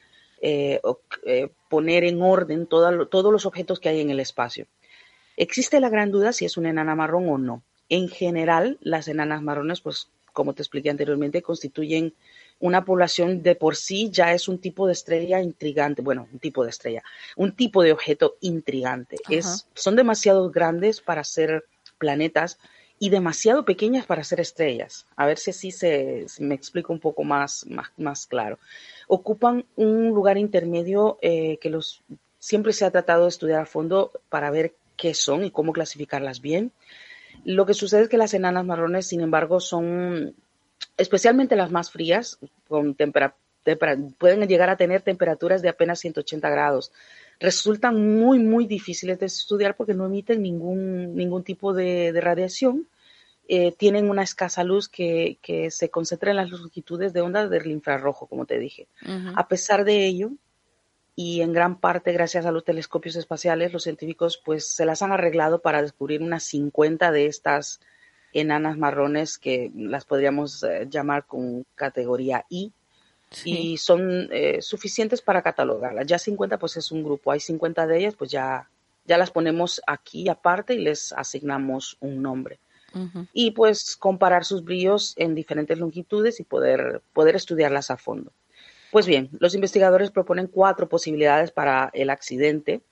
[0.42, 0.80] eh,
[1.24, 4.66] eh, poner en orden todos los objetos que hay en el espacio.
[5.36, 7.62] Existe la gran duda si es una enana marrón o no.
[7.88, 12.14] En general, las enanas marrones pues como te expliqué anteriormente, constituyen
[12.58, 16.64] una población de por sí ya es un tipo de estrella intrigante, bueno, un tipo
[16.64, 17.02] de estrella,
[17.36, 19.16] un tipo de objeto intrigante.
[19.28, 21.64] Es, son demasiado grandes para ser
[21.98, 22.58] planetas
[23.02, 25.06] y demasiado pequeñas para ser estrellas.
[25.16, 28.60] A ver si así se, me explico un poco más, más, claro.
[29.08, 32.00] Ocupan un lugar intermedio eh, que los,
[32.38, 36.40] siempre se ha tratado de estudiar a fondo para ver qué son y cómo clasificarlas
[36.40, 36.70] bien.
[37.44, 40.36] Lo que sucede es que las enanas marrones, sin embargo, son
[40.96, 42.38] especialmente las más frías,
[42.68, 42.94] con
[44.16, 46.92] pueden llegar a tener temperaturas de apenas 180 grados.
[47.40, 52.86] Resultan muy, muy difíciles de estudiar porque no emiten ningún, ningún tipo de, radiación.
[53.48, 55.38] Eh, tienen una escasa luz que,
[55.70, 58.86] se concentra en las longitudes de onda del infrarrojo, como te dije.
[59.34, 60.30] A pesar de ello,
[61.14, 65.12] y en gran parte gracias a los telescopios espaciales, los científicos pues se las han
[65.12, 67.80] arreglado para descubrir unas 50 de estas
[68.32, 72.72] enanas marrones que las podríamos eh, llamar con categoría I
[73.44, 76.06] y son eh, suficientes para catalogarlas.
[76.06, 78.68] Ya 50 pues es un grupo, hay 50 de ellas pues ya,
[79.04, 82.58] ya las ponemos aquí aparte y les asignamos un nombre.
[83.32, 88.32] Y pues comparar sus brillos en diferentes longitudes y poder, poder estudiarlas a fondo.
[88.90, 92.82] Pues bien, los investigadores proponen cuatro posibilidades para el accidente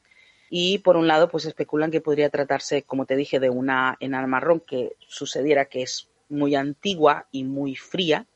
[0.48, 4.26] y por un lado, pues especulan que podría tratarse, como te dije, de una enana
[4.26, 8.26] marrón que sucediera que es muy antigua y muy fría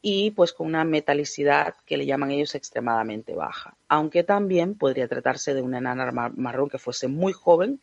[0.00, 3.76] y pues con una metalicidad que le llaman ellos extremadamente baja.
[3.88, 7.80] Aunque también podría tratarse de una enana marrón que fuese muy joven,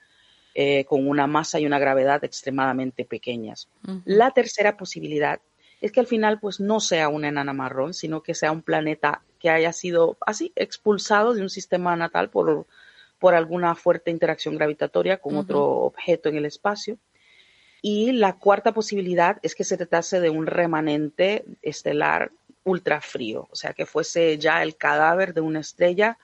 [0.55, 3.67] eh, con una masa y una gravedad extremadamente pequeñas.
[4.05, 5.39] La tercera posibilidad
[5.81, 9.21] es que al final pues no sea una enana marrón, sino que sea un planeta
[9.39, 12.65] que haya sido así expulsado de un sistema natal por
[13.19, 16.97] por alguna fuerte interacción gravitatoria con otro objeto en el espacio.
[17.81, 22.31] Y la cuarta posibilidad es que se tratase de un remanente estelar
[22.63, 26.17] ultra frío, o sea, que fuese ya el cadáver de una estrella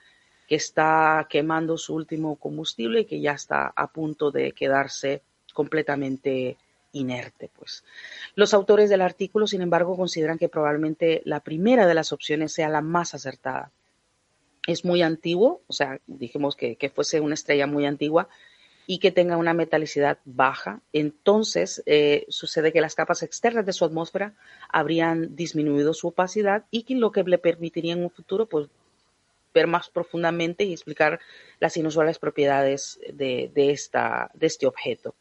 [0.52, 5.22] que está quemando su último combustible y que ya está a punto de quedarse
[5.54, 6.58] completamente
[6.92, 7.48] inerte.
[7.58, 7.84] Pues.
[8.34, 12.68] Los autores del artículo, sin embargo, consideran que probablemente la primera de las opciones sea
[12.68, 13.72] la más acertada
[14.66, 18.28] es muy antiguo, o sea, dijimos que, fuese una estrella muy antigua
[18.86, 23.86] y que tenga una metalicidad baja, entonces eh, sucede que las capas externas de su
[23.86, 24.34] atmósfera
[24.68, 28.68] habrían disminuido su opacidad y que lo que le permitiría en un futuro pues,
[29.54, 31.20] ver más profundamente y explicar
[31.60, 35.14] las inusuales propiedades de, esta, de este objeto.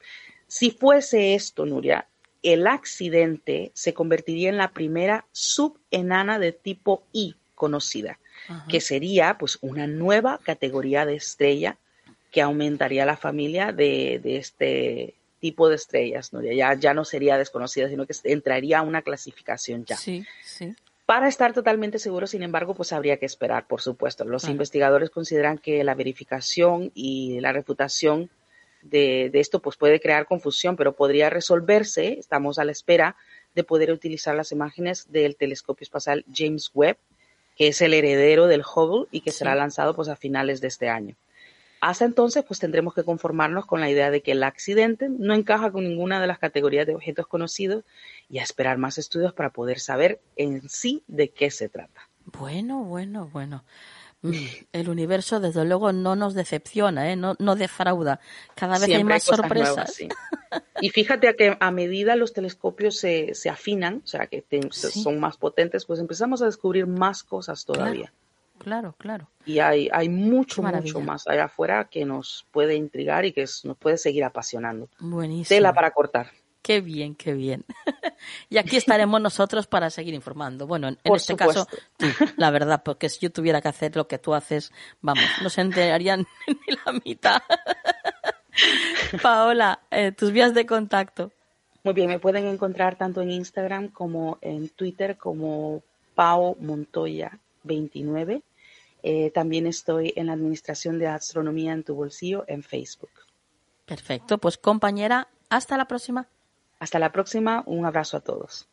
[0.48, 2.08] Si fuese esto, Nuria,
[2.44, 8.18] el accidente se convertiría en la primera subenana de tipo I conocida
[8.68, 11.78] que sería pues una nueva categoría de estrella
[12.32, 16.42] que aumentaría la familia de, este tipo de estrellas, ¿no?
[16.42, 19.98] Ya, ya no sería desconocida, sino que entraría a una clasificación ya.
[19.98, 20.76] Sí, sí.
[21.12, 24.24] Para estar totalmente seguro, sin embargo, pues habría que esperar, por supuesto.
[24.24, 28.30] Los investigadores consideran que la verificación y la refutación
[28.82, 32.18] de, de, esto pues puede crear confusión, pero podría resolverse.
[32.18, 33.18] Estamos a la espera
[33.56, 36.96] de poder utilizar las imágenes del telescopio espacial James Webb
[37.58, 40.88] que es el heredero del Hubble y que será lanzado pues a finales de este
[40.90, 41.16] año.
[41.82, 45.72] Hasta entonces, pues tendremos que conformarnos con la idea de que el accidente no encaja
[45.72, 47.84] con ninguna de las categorías de objetos conocidos
[48.30, 52.08] y a esperar más estudios para poder saber en sí de qué se trata.
[52.26, 53.64] Bueno, bueno, bueno.
[54.22, 54.36] Mm,
[54.74, 57.16] el universo, desde luego, no nos decepciona, ¿eh?
[57.16, 58.20] no, no defrauda.
[58.54, 59.98] Cada vez hay más sorpresas.
[60.82, 65.38] Y fíjate que a medida los telescopios se, se afinan, o sea, que son más
[65.38, 68.08] potentes, pues empezamos a descubrir más cosas todavía.
[68.08, 68.21] Claro,
[68.98, 69.30] claro.
[69.46, 73.78] Y hay, hay mucho, mucho más allá afuera que nos puede intrigar y que nos
[73.78, 74.90] puede seguir apasionando.
[75.00, 75.58] Buenísimo.
[75.58, 76.32] Tela para cortar.
[76.62, 77.66] Qué bien, qué bien.
[78.50, 80.68] y aquí estaremos nosotros para seguir informando.
[80.68, 81.68] Bueno, en, este caso,
[82.38, 85.62] la verdad, porque si yo tuviera que hacer lo que tú haces, vamos, no se
[85.62, 87.42] enterarían ni la mitad.
[89.24, 91.32] Paola, eh, tus vías de contacto.
[91.84, 95.82] Muy bien, me pueden encontrar tanto en Instagram como en Twitter como
[96.14, 98.44] Pao Montoya 29.
[99.04, 103.12] Eh, también estoy en la Administración de Astronomía en tu bolsillo en Facebook.
[103.86, 106.28] Perfecto, pues compañera, hasta la próxima.
[106.80, 108.68] Hasta la próxima, un abrazo a todos.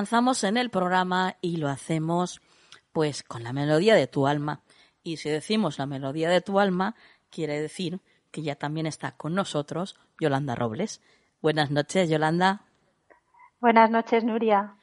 [0.00, 2.40] Avanzamos en el programa y lo hacemos
[2.90, 4.62] pues con la melodía de tu alma.
[5.02, 6.94] Y si decimos la melodía de tu alma,
[7.28, 11.02] quiere decir que ya también está con nosotros Yolanda Robles.
[11.42, 12.62] Buenas noches, Yolanda.
[13.60, 14.74] Buenas noches, Nuria.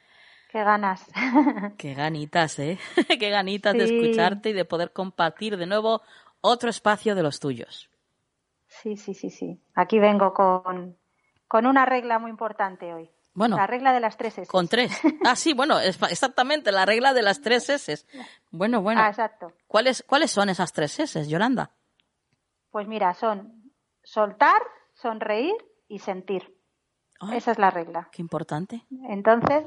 [0.52, 1.04] Qué ganas.
[1.78, 2.78] Qué ganitas, ¿eh?
[3.18, 6.02] Qué ganitas de escucharte y de poder compartir de nuevo
[6.42, 7.90] otro espacio de los tuyos.
[8.68, 9.60] Sí, sí, sí, sí.
[9.74, 10.96] Aquí vengo con,
[11.48, 13.10] con una regla muy importante hoy.
[13.38, 14.50] Bueno, la regla de las tres S.
[14.50, 15.00] Con tres.
[15.24, 18.04] Ah, sí, bueno, exactamente, la regla de las tres S.
[18.50, 19.00] Bueno, bueno.
[19.00, 19.52] Ah, exacto.
[19.68, 21.70] ¿Cuáles, ¿Cuáles son esas tres S, Yolanda?
[22.70, 23.72] Pues mira, son
[24.02, 24.60] soltar,
[24.94, 25.54] sonreír
[25.86, 26.52] y sentir.
[27.32, 28.08] Esa es la regla.
[28.10, 28.84] Qué importante.
[29.08, 29.64] Entonces,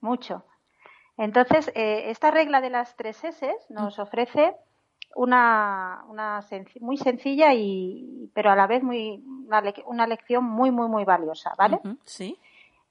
[0.00, 0.44] mucho.
[1.16, 4.54] Entonces, eh, esta regla de las tres S nos ofrece
[5.16, 6.40] una, una
[6.80, 9.22] muy sencilla y pero a la vez muy
[9.86, 11.80] una, lección muy muy muy valiosa, ¿vale?
[12.04, 12.38] sí.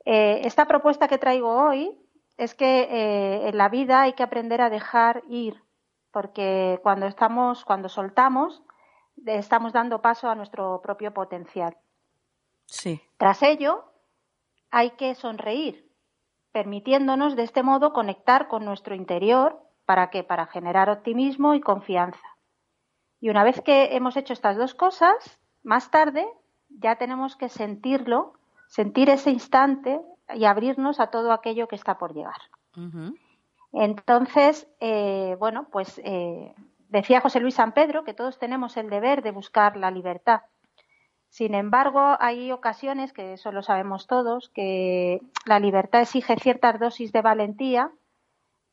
[0.05, 1.97] Eh, esta propuesta que traigo hoy
[2.37, 5.61] es que eh, en la vida hay que aprender a dejar ir,
[6.11, 8.61] porque cuando estamos, cuando soltamos,
[9.25, 11.77] estamos dando paso a nuestro propio potencial.
[12.65, 13.01] Sí.
[13.17, 13.85] Tras ello,
[14.71, 15.89] hay que sonreír,
[16.51, 20.23] permitiéndonos de este modo conectar con nuestro interior ¿Para qué?
[20.23, 22.37] Para generar optimismo y confianza.
[23.19, 26.27] Y una vez que hemos hecho estas dos cosas, más tarde
[26.69, 28.33] ya tenemos que sentirlo,
[28.73, 30.01] sentir ese instante
[30.33, 32.41] y abrirnos a todo aquello que está por llegar.
[33.71, 36.55] Entonces, eh, bueno, pues eh,
[36.89, 40.41] decía José Luis San Pedro que todos tenemos el deber de buscar la libertad.
[41.29, 47.11] Sin embargo, hay ocasiones, que eso lo sabemos todos, que la libertad exige ciertas dosis
[47.11, 47.91] de valentía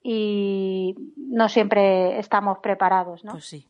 [0.02, 3.32] y no siempre estamos preparados, ¿no?
[3.32, 3.66] Pues sí.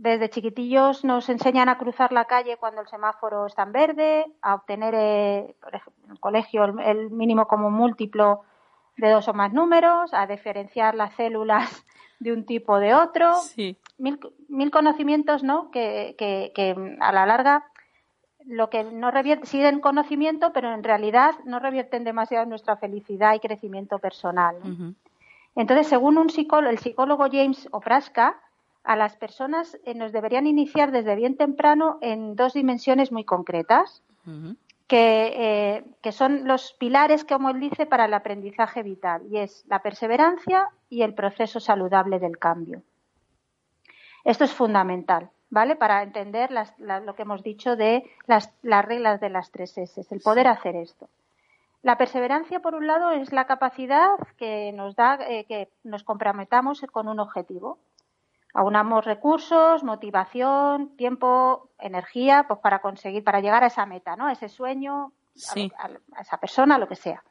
[0.00, 4.54] Desde chiquitillos nos enseñan a cruzar la calle cuando el semáforo está en verde, a
[4.54, 8.42] obtener, eh, por ejemplo, en el colegio el, mínimo como múltiplo
[8.96, 11.84] de dos o más números, a diferenciar las células
[12.20, 13.34] de un tipo de otro.
[13.34, 13.76] Sí.
[13.98, 14.18] Mil,
[14.48, 15.70] mil conocimientos, ¿no?
[15.70, 17.66] Que, que, que a la larga
[18.46, 23.34] lo que no revierte, siguen conocimiento, pero en realidad no revierten demasiado en nuestra felicidad
[23.34, 24.56] y crecimiento personal.
[25.54, 28.40] Entonces, según un psicólogo, el psicólogo James Opraska,
[28.84, 34.02] a las personas eh, nos deberían iniciar desde bien temprano en dos dimensiones muy concretas,
[34.86, 39.64] que, eh, que, son los pilares, como él dice, para el aprendizaje vital, y es
[39.66, 42.82] la perseverancia y el proceso saludable del cambio.
[44.24, 45.30] Esto es fundamental.
[45.52, 45.76] ¿vale?
[45.76, 50.48] Para entender lo que hemos dicho de las, reglas de las tres S, el poder
[50.48, 51.08] hacer esto.
[51.82, 54.08] La perseverancia, por un lado, es la capacidad
[54.38, 57.78] que nos da eh, que nos comprometamos con un objetivo.
[58.54, 64.26] Aunamos recursos, motivación, tiempo, energía, pues para conseguir, para llegar a esa meta, ¿no?
[64.26, 65.12] A ese sueño,
[65.78, 67.22] a, esa persona, lo que sea.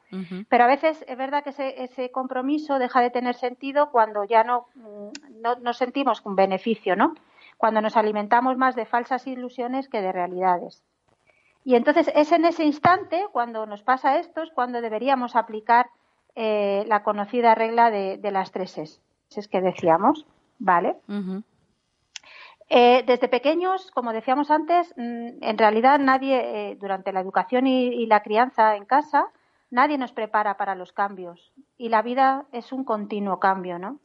[0.48, 4.42] Pero a veces es verdad que ese, ese, compromiso deja de tener sentido cuando ya
[4.42, 7.14] no, no, no sentimos un beneficio, ¿no?
[7.62, 10.82] cuando nos alimentamos más de falsas ilusiones que de realidades.
[11.64, 15.86] Y entonces es en ese instante, cuando nos pasa esto, es cuando deberíamos aplicar
[16.34, 19.00] eh, la conocida regla de, las tres S,
[19.36, 20.26] es que decíamos,
[20.62, 20.96] ¿vale?
[22.68, 28.06] Eh, desde pequeños, como decíamos antes, mm, en realidad nadie, eh, durante la educación y,
[28.06, 29.26] la crianza en casa,
[29.70, 31.52] nadie nos prepara para los cambios.
[31.76, 33.98] Y la vida es un continuo cambio, ¿no?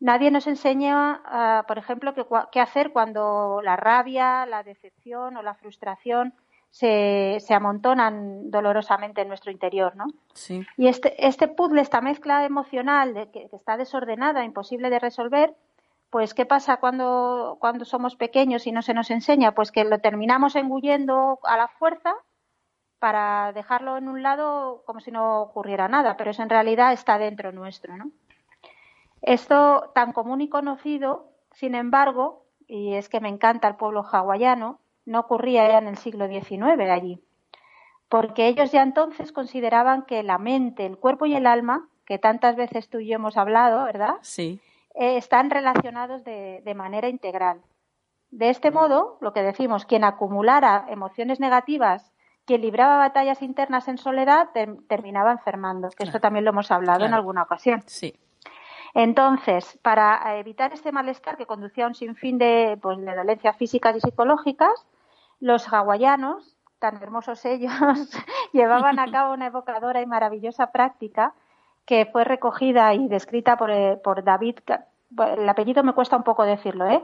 [0.00, 2.12] Nadie nos enseña, ah, por ejemplo,
[2.52, 6.34] qué, hacer cuando la rabia, la decepción o la frustración
[6.74, 10.06] se, amontonan dolorosamente en nuestro interior, ¿no?
[10.32, 10.66] Sí.
[10.76, 15.54] Y este, este puzzle, esta mezcla emocional de que, está desordenada, imposible de resolver,
[16.10, 19.52] pues ¿qué pasa cuando, cuando somos pequeños y no se nos enseña?
[19.52, 22.16] Pues que lo terminamos engullendo a la fuerza
[22.98, 27.18] para dejarlo en un lado como si no ocurriera nada, pero eso en realidad está
[27.18, 28.10] dentro nuestro, ¿no?
[29.22, 34.80] Esto tan común y conocido, sin embargo, y es que me encanta el pueblo hawaiano,
[35.06, 37.20] no ocurría ya en el siglo XIX allí,
[38.08, 42.56] porque ellos ya entonces consideraban que la mente, el cuerpo y el alma, que tantas
[42.56, 44.16] veces tú y yo hemos hablado, ¿verdad?
[44.22, 44.60] Sí.
[44.94, 47.60] Eh, están relacionados de, manera integral.
[48.30, 52.12] De este modo, lo que decimos, quien acumulara emociones negativas,
[52.44, 54.50] quien libraba batallas internas en soledad,
[54.88, 57.82] terminaba enfermando, que esto también lo hemos hablado en alguna ocasión.
[57.86, 58.14] Sí.
[58.92, 63.96] Entonces, para evitar este malestar que conducía a un sinfín de, pues, de dolencias físicas
[63.96, 64.86] y psicológicas,
[65.44, 67.70] los hawaianos, tan hermosos ellos,
[68.52, 71.34] llevaban a cabo una evocadora y maravillosa práctica
[71.84, 74.58] que fue recogida y descrita por, eh, por David,
[75.36, 77.02] el apellido me cuesta un poco decirlo, ¿eh?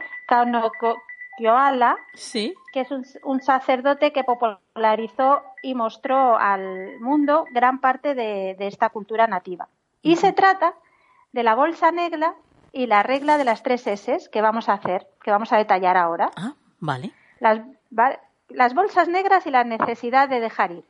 [2.15, 2.55] Sí.
[2.73, 8.67] que es un, un sacerdote que popularizó y mostró al mundo gran parte de, de
[8.67, 9.69] esta cultura nativa.
[10.03, 10.75] Y se trata
[11.33, 12.35] de la bolsa negra
[12.73, 15.97] y la regla de las tres S que vamos a hacer, que vamos a detallar
[15.99, 16.31] ahora.
[16.37, 17.13] Ah, vale.
[17.39, 17.61] Las,
[17.97, 18.19] va-
[18.51, 20.85] las bolsas negras y la necesidad de dejar ir.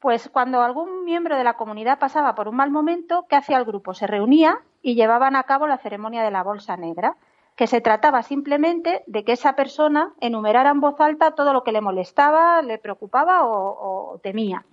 [0.00, 3.64] Pues cuando algún miembro de la comunidad pasaba por un mal momento, ¿qué hacía el
[3.66, 3.92] grupo?
[3.92, 7.16] Se reunía y llevaban a cabo la ceremonia de la bolsa negra,
[7.54, 11.72] que se trataba simplemente de que esa persona enumerara en voz alta todo lo que
[11.72, 14.64] le molestaba, le preocupaba o, o temía.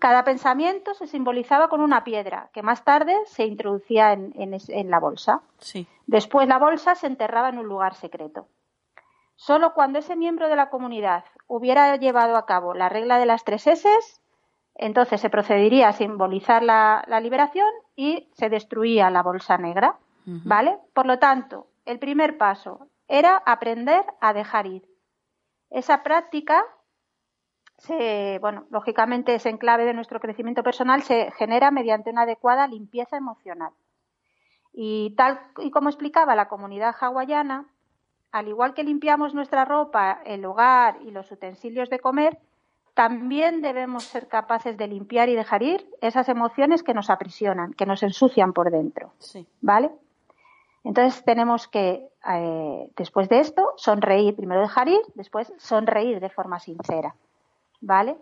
[0.00, 4.68] Cada pensamiento se simbolizaba con una piedra, que más tarde se introducía en- en es-
[4.70, 5.42] en la bolsa.
[5.58, 5.86] Sí.
[6.08, 8.48] Después la bolsa se enterraba en un lugar secreto.
[9.38, 13.44] Solo cuando ese miembro de la comunidad hubiera llevado a cabo la regla de las
[13.44, 13.88] tres S,
[14.74, 19.96] entonces se procedería a simbolizar la, la liberación y se destruía la bolsa negra.
[20.26, 20.78] ¿Vale?
[20.92, 24.82] Por lo tanto, el primer paso era aprender a dejar ir.
[25.70, 26.62] Esa práctica
[27.78, 32.66] se, bueno, lógicamente es en clave de nuestro crecimiento personal, se genera mediante una adecuada
[32.66, 33.72] limpieza emocional.
[34.72, 37.72] Y tal y como explicaba la comunidad hawaiana,
[38.32, 42.38] al igual que limpiamos nuestra ropa, el hogar y los utensilios de comer,
[42.94, 47.86] también debemos ser capaces de limpiar y dejar ir esas emociones que nos aprisionan, que
[47.86, 49.12] nos ensucian por dentro.
[49.18, 49.46] Sí.
[49.60, 49.90] ¿Vale?
[50.84, 54.34] Entonces tenemos que, eh, después de esto, sonreír.
[54.34, 57.14] Primero dejar ir, después sonreír de forma sincera.
[57.80, 58.16] ¿Vale?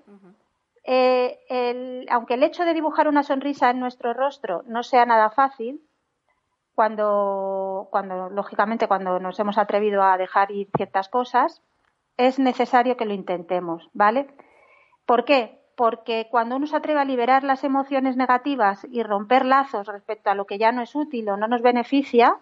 [0.84, 5.30] Eh, el- aunque el hecho de dibujar una sonrisa en nuestro rostro no sea nada
[5.30, 5.80] fácil,
[6.74, 11.62] cuando, cuando lógicamente cuando nos hemos atrevido a dejar ir ciertas cosas,
[12.16, 14.26] es necesario que lo intentemos, ¿vale?
[15.04, 15.60] ¿Por qué?
[15.76, 20.34] Porque cuando uno se atreve a liberar las emociones negativas y romper lazos respecto a
[20.34, 22.36] lo que ya no es útil o no nos beneficia,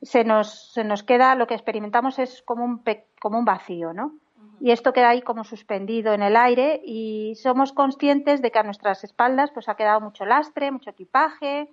[0.00, 3.92] se nos, se nos queda, lo que experimentamos es como un, pe- como un vacío,
[3.92, 4.12] ¿no?
[4.60, 8.62] Y esto queda ahí como suspendido en el aire y somos conscientes de que a
[8.64, 11.68] nuestras espaldas pues ha quedado mucho lastre, mucho equipaje,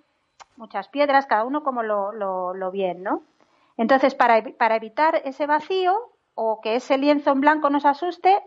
[0.56, 3.22] muchas piedras, cada uno como lo, lo, lo bien, ¿no?
[3.76, 5.94] Entonces, para, para evitar ese vacío
[6.34, 8.42] o que ese lienzo en blanco nos asuste,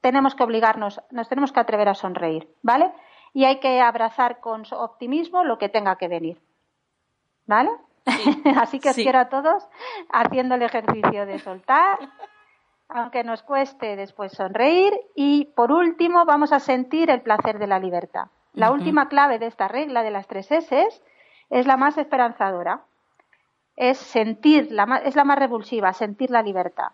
[0.00, 2.92] tenemos que obligarnos, nos tenemos que atrever a sonreír, ¿vale?
[3.32, 6.40] Y hay que abrazar con optimismo lo que tenga que venir,
[7.46, 7.70] ¿vale?
[8.56, 9.02] Así que os Sí.
[9.02, 9.66] quiero a todos
[10.10, 11.98] haciendo el ejercicio de soltar,
[12.88, 14.94] aunque nos cueste después sonreír.
[15.14, 18.28] Y por último, vamos a sentir el placer de la libertad.
[18.54, 20.88] La última clave de esta regla de las tres S
[21.50, 22.82] es la más esperanzadora.
[23.76, 26.88] Es sentir, la ma- es la más revulsiva, sentir la libertad.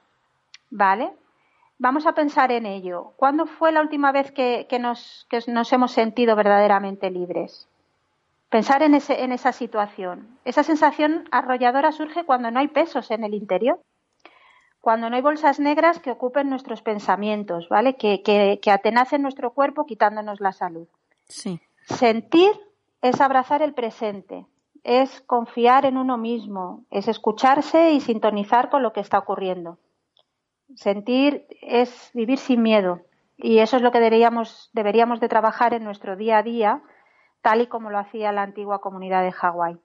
[0.70, 1.10] ¿Vale?
[1.78, 3.12] Vamos a pensar en ello.
[3.16, 7.68] ¿Cuándo fue la última vez que, que nos, que nos hemos sentido verdaderamente libres?
[8.48, 10.38] Pensar en, ese, en esa situación.
[10.44, 13.80] Esa sensación arrolladora surge cuando no hay pesos en el interior,
[14.80, 17.96] cuando no hay bolsas negras que ocupen nuestros pensamientos, ¿vale?
[17.96, 20.86] Que, que, que atenacen nuestro cuerpo quitándonos la salud.
[21.26, 21.60] Sí.
[21.86, 22.52] Sentir
[23.04, 24.46] es abrazar el presente,
[24.82, 29.76] es confiar en uno mismo, es escucharse y sintonizar con lo que está ocurriendo.
[30.74, 33.02] Sentir es vivir sin miedo
[33.36, 36.82] y eso es lo que deberíamos, de trabajar en nuestro día a día,
[37.42, 39.76] tal y como lo hacía la antigua comunidad de Hawái.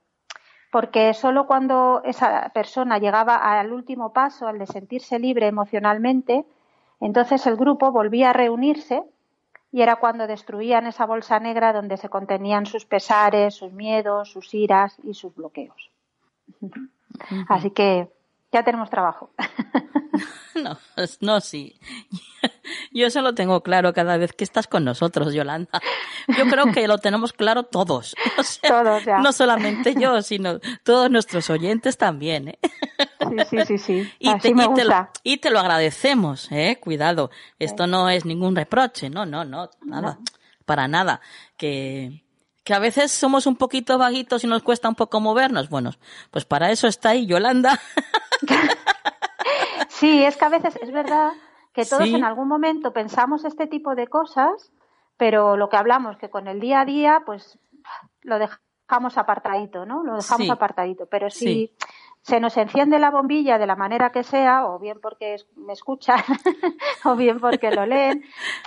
[0.72, 6.46] Porque solo cuando esa persona llegaba al último paso, al de sentirse libre emocionalmente,
[7.00, 9.04] entonces el grupo volvía a reunirse
[9.72, 14.52] y era cuando destruían esa bolsa negra donde se contenían sus pesares, sus miedos, sus
[14.54, 15.90] iras y sus bloqueos.
[17.48, 18.08] Así que
[18.52, 19.30] ya tenemos trabajo.
[20.54, 21.78] No, es- no, sí.
[22.92, 25.80] Yo eso lo tengo claro cada vez que estás con nosotros, Yolanda.
[26.36, 28.14] Yo creo que lo tenemos claro todos.
[28.38, 29.18] O sea, Todos ya.
[29.20, 32.48] No solamente yo, sino todos nuestros oyentes también.
[32.48, 32.58] ¿eh?
[33.30, 34.12] Sí, sí, sí, sí.
[34.18, 36.78] Y, Así te, me y te lo, y te lo agradecemos, ¿eh?
[36.80, 37.30] Cuidado.
[37.58, 40.18] Esto no es ningún reproche, no, no, no, nada.
[40.66, 41.20] Para nada.
[41.56, 42.22] Que,
[42.64, 45.70] que a veces somos un poquito vaguitos y nos cuesta un poco movernos.
[45.70, 45.92] Bueno,
[46.30, 47.80] pues para eso está ahí Yolanda.
[49.88, 51.32] Sí, es que a veces es verdad
[51.72, 52.14] que todos Sí.
[52.14, 54.72] en algún momento pensamos este tipo de cosas,
[55.16, 57.58] pero lo que hablamos que con el día a día, pues
[58.22, 60.02] lo dejamos apartadito, ¿no?
[60.02, 60.50] Lo dejamos Sí.
[60.50, 61.06] apartadito.
[61.06, 61.76] Pero si Sí.
[62.22, 66.16] se nos enciende la bombilla de la manera que sea, o bien porque me escuchan,
[67.04, 68.24] o bien porque lo leen,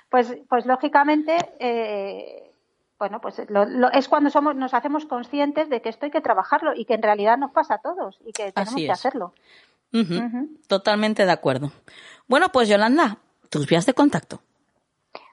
[0.10, 2.43] pues, pues lógicamente, eh,
[3.04, 6.22] bueno, pues lo- lo- es cuando somos, nos hacemos conscientes de que esto hay que
[6.22, 8.92] trabajarlo y que en realidad nos pasa a todos y que tenemos Así que es.
[8.92, 9.34] hacerlo.
[9.92, 10.48] Ujú.
[10.70, 11.72] Totalmente de acuerdo.
[12.30, 13.18] Bueno, pues Yolanda,
[13.50, 14.40] tus vías de contacto.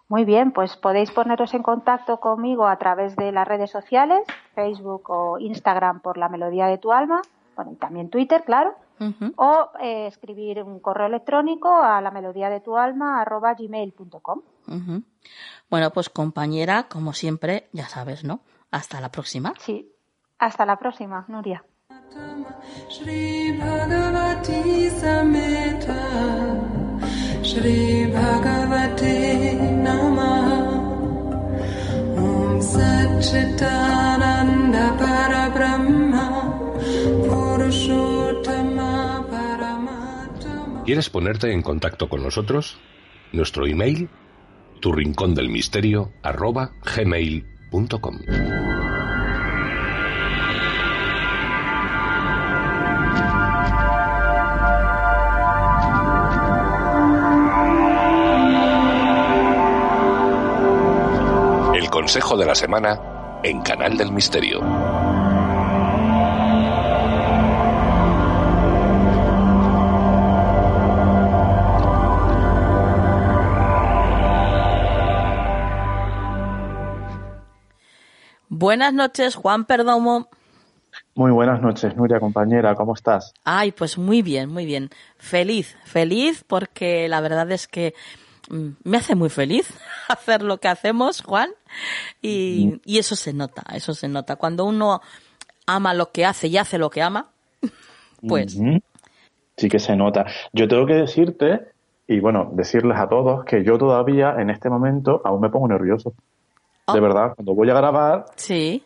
[0.08, 4.22] Muy bien, pues podéis poneros en contacto conmigo a través de las redes sociales,
[4.56, 7.22] Facebook o Instagram por la melodía de tu alma,
[7.54, 8.74] bueno, y también Twitter, claro.
[9.36, 14.42] O eh, escribir un correo electrónico a la melodía de tu alma arroba gmail.com.
[15.70, 18.40] Bueno, pues compañera, como siempre, ya sabes, ¿no?
[18.70, 19.54] Hasta la próxima.
[19.58, 19.92] Sí,
[20.38, 21.64] hasta la próxima, Nuria.
[40.84, 42.78] ¿Quieres ponerte en contacto con nosotros?
[43.32, 44.08] Nuestro email,
[44.80, 44.92] tu
[46.22, 48.18] arroba gmail.com.
[61.74, 64.99] El consejo de la semana en Canal del Misterio.
[78.60, 80.28] Buenas noches, Juan Perdomo.
[81.14, 83.32] Muy buenas noches, Nuria, compañera, ¿cómo estás?
[83.42, 84.90] Ay, pues muy bien, muy bien.
[85.16, 87.94] Feliz, feliz porque la verdad es que
[88.50, 89.72] mm, me hace muy feliz
[90.10, 91.48] hacer lo que hacemos, Juan,
[92.20, 94.36] y, y eso se nota, eso se nota.
[94.36, 95.00] Cuando uno
[95.64, 97.30] ama lo que hace y hace lo que ama,
[98.28, 98.58] pues.
[99.56, 100.26] Sí que se nota.
[100.52, 101.60] Yo tengo que decirte,
[102.06, 106.12] y bueno, decirles a todos que yo todavía en este momento aún me pongo nervioso.
[106.90, 106.94] Oh.
[106.94, 108.84] De verdad, cuando voy a grabar, sí,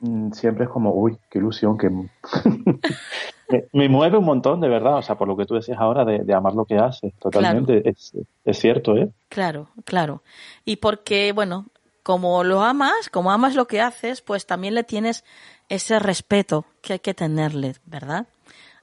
[0.00, 1.88] mm, siempre es como, uy, qué ilusión, que
[3.48, 4.98] me, me mueve un montón, de verdad.
[4.98, 7.88] O sea, por lo que tú decías ahora de, de amar lo que haces, totalmente.
[7.88, 8.12] Es,
[8.44, 9.10] es cierto, ¿eh?
[9.28, 10.22] claro, claro.
[10.64, 11.66] Y porque, bueno,
[12.02, 15.24] como lo amas, como amas lo que haces, pues también le tienes
[15.68, 18.26] ese respeto que hay que tenerle, ¿verdad?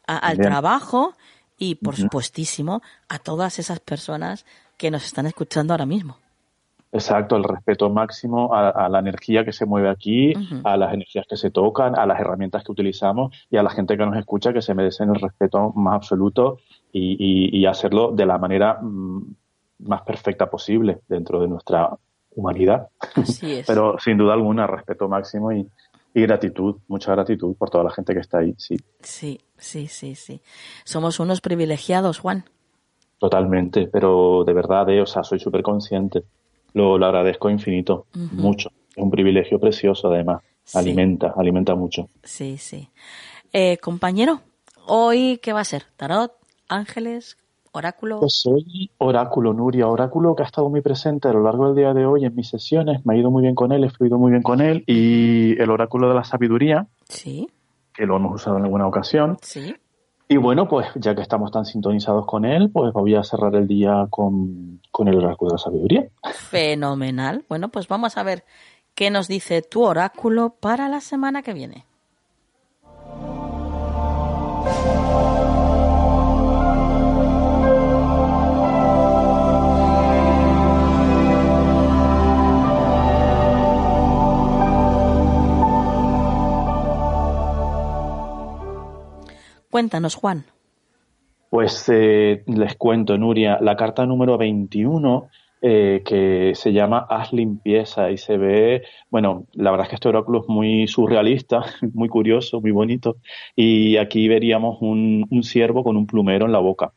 [0.07, 0.49] A- al Bien.
[0.49, 1.13] trabajo
[1.57, 4.45] y, por supuestísimo, a todas esas personas
[4.77, 6.17] que nos están escuchando ahora mismo.
[6.94, 10.32] Exacto, el respeto máximo a, a la energía que se mueve aquí,
[10.64, 13.98] a las energías que se tocan, a las herramientas que utilizamos y a la gente
[13.98, 16.60] que nos escucha que se merecen el respeto más absoluto
[16.91, 19.22] y, y- y hacerlo de la manera mm,
[19.80, 21.90] más perfecta posible dentro de nuestra
[22.36, 22.88] humanidad.
[23.15, 23.65] Así es.
[23.68, 25.68] Pero sin duda alguna, respeto máximo y,
[26.14, 30.14] y gratitud, mucha gratitud por toda la gente que está ahí, sí, Sí, sí, sí,
[30.14, 30.41] sí.
[30.84, 32.45] Somos unos privilegiados, Juan.
[33.18, 36.24] totalmente, pero de verdad, eh, o sea, soy súper consciente,
[36.74, 40.78] lo, lo agradezco infinito, mucho, es un privilegio precioso además, Sí.
[40.78, 42.08] alimenta, alimenta mucho.
[42.24, 42.88] Sí, sí.
[43.52, 44.40] Eh, compañero,
[44.88, 45.84] hoy, ¿qué va a ser?
[45.98, 46.32] ¿Tarot?
[46.70, 47.38] ¿Ángeles?
[47.74, 48.20] ¿Oráculo?
[48.20, 51.94] Pues soy Oráculo, Nuria, Oráculo que ha estado muy presente a lo largo del día
[51.94, 54.32] de hoy en mis sesiones, me ha ido muy bien con él, he fluido muy
[54.32, 57.50] bien con él, y el Oráculo de la Sabiduría, Sí,
[57.94, 59.38] que lo hemos usado en alguna ocasión.
[59.41, 59.76] sí.
[60.34, 63.68] Y bueno, pues ya que estamos tan sintonizados con él, pues voy a cerrar el
[63.68, 66.07] día con, con el Oráculo de la Sabiduría.
[66.49, 67.45] Fenomenal.
[67.47, 68.43] Bueno, pues vamos a ver
[68.95, 71.85] qué nos dice tu oráculo para la semana que viene.
[89.84, 90.45] Cuéntanos, Juan.
[91.49, 95.27] Pues eh, les cuento, Nuria, la carta número 21,
[95.61, 100.07] eh, que se llama Haz limpieza y se ve, bueno, la verdad es que este
[100.07, 103.18] oráculo es muy surrealista, muy curioso, muy bonito,
[103.57, 106.93] y aquí veríamos un, un ciervo con un plumero en la boca.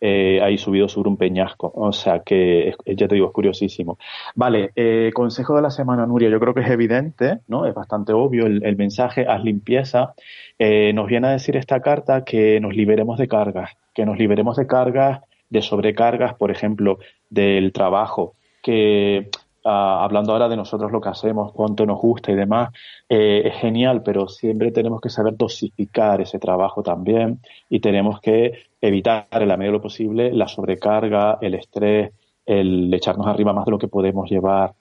[0.00, 1.72] Eh, ahí subido sobre un peñasco.
[1.74, 3.98] O sea que, ya te digo, es curiosísimo.
[4.34, 7.66] Vale, eh, consejo de la semana, Nuria, yo creo que es evidente, ¿no?
[7.66, 10.14] Es bastante obvio el, el mensaje, haz limpieza.
[10.58, 14.56] Eh, nos viene a decir esta carta que nos liberemos de cargas, que nos liberemos
[14.56, 15.20] de cargas,
[15.50, 16.98] de sobrecargas, por ejemplo,
[17.30, 19.28] del trabajo, que
[19.66, 22.70] ah, hablando ahora de nosotros lo que hacemos, cuánto nos gusta y demás,
[23.08, 28.52] eh, es genial, pero siempre tenemos que saber dosificar ese trabajo también y tenemos que
[28.80, 32.12] evitar en la medida de lo posible la sobrecarga, el estrés,
[32.46, 34.72] el echarnos arriba más de lo que podemos llevar.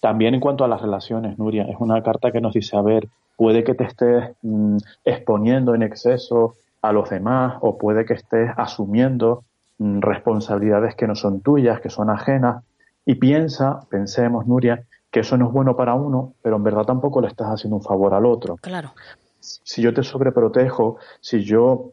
[0.00, 3.08] También en cuanto a las relaciones, Nuria, es una carta que nos dice, a ver,
[3.36, 8.50] puede que te estés mm, exponiendo en exceso a los demás o puede que estés
[8.56, 9.44] asumiendo
[9.78, 12.62] mm, responsabilidades que no son tuyas, que son ajenas.
[13.08, 17.22] Y piensa, pensemos, Nuria, que eso no es bueno para uno, pero en verdad tampoco
[17.22, 18.56] le estás haciendo un favor al otro.
[18.56, 18.92] Claro.
[19.40, 21.92] Si yo te sobreprotejo, si yo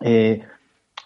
[0.00, 0.44] eh,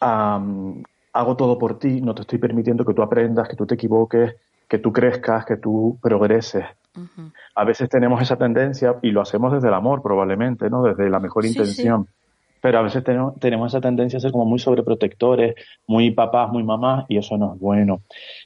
[0.01, 0.83] am,
[1.13, 4.37] hago todo por ti, no te estoy permitiendo que tú aprendas, que tú te equivoques,
[4.67, 6.65] que tú crezcas, que tú progreses.
[7.55, 10.83] A veces tenemos esa tendencia y lo hacemos desde el amor probablemente, ¿no?
[10.83, 11.87] Desde la mejor Sí, sí.
[12.67, 15.55] Pero a veces tenemos, tenemos esa tendencia a ser como muy sobreprotectores,
[15.87, 18.01] muy papás, muy mamás, y eso no es bueno.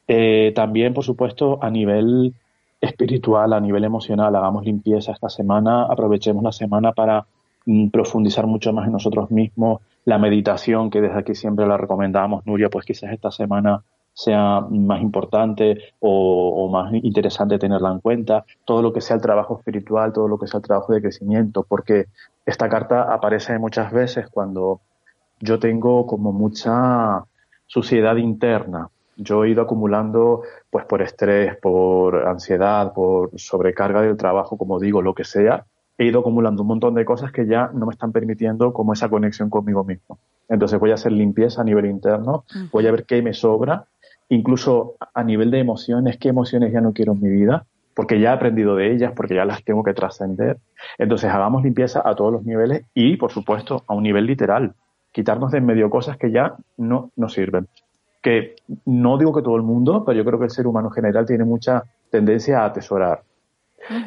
[0.06, 2.34] Eh, también, por supuesto, a nivel
[2.82, 7.24] espiritual, a nivel emocional, hagamos limpieza esta semana, aprovechemos la semana para
[7.64, 12.44] mm, profundizar mucho más en nosotros mismos, la meditación, que desde aquí siempre la recomendamos,
[12.44, 13.80] Nuria, pues quizás esta semana
[14.20, 19.58] sea más importante o, más interesante tenerla en cuenta, todo lo que sea el trabajo
[19.58, 22.06] espiritual, todo lo que sea el trabajo de crecimiento, porque
[22.44, 24.80] esta carta aparece muchas veces cuando
[25.40, 27.24] yo tengo como mucha
[27.66, 28.90] suciedad interna.
[29.16, 35.00] Yo he ido acumulando, pues por estrés, por ansiedad, por sobrecarga del trabajo, como digo,
[35.02, 35.64] lo que sea,
[35.96, 39.08] he ido acumulando un montón de cosas que ya no me están permitiendo como esa
[39.08, 40.18] conexión conmigo mismo.
[40.48, 43.86] Entonces voy a hacer limpieza a nivel interno, voy a ver qué me sobra
[44.30, 48.30] incluso a nivel de emociones, qué emociones ya no quiero en mi vida, porque ya
[48.30, 50.58] he aprendido de ellas, porque ya las tengo que trascender.
[50.96, 54.74] Entonces hagamos limpieza a todos los niveles y, por supuesto, a un nivel literal.
[55.12, 57.68] Quitarnos de en medio cosas que ya no nos sirven.
[58.22, 58.54] Que
[58.86, 61.26] no digo que todo el mundo, pero yo creo que el ser humano en general
[61.26, 63.22] tiene mucha tendencia a atesorar.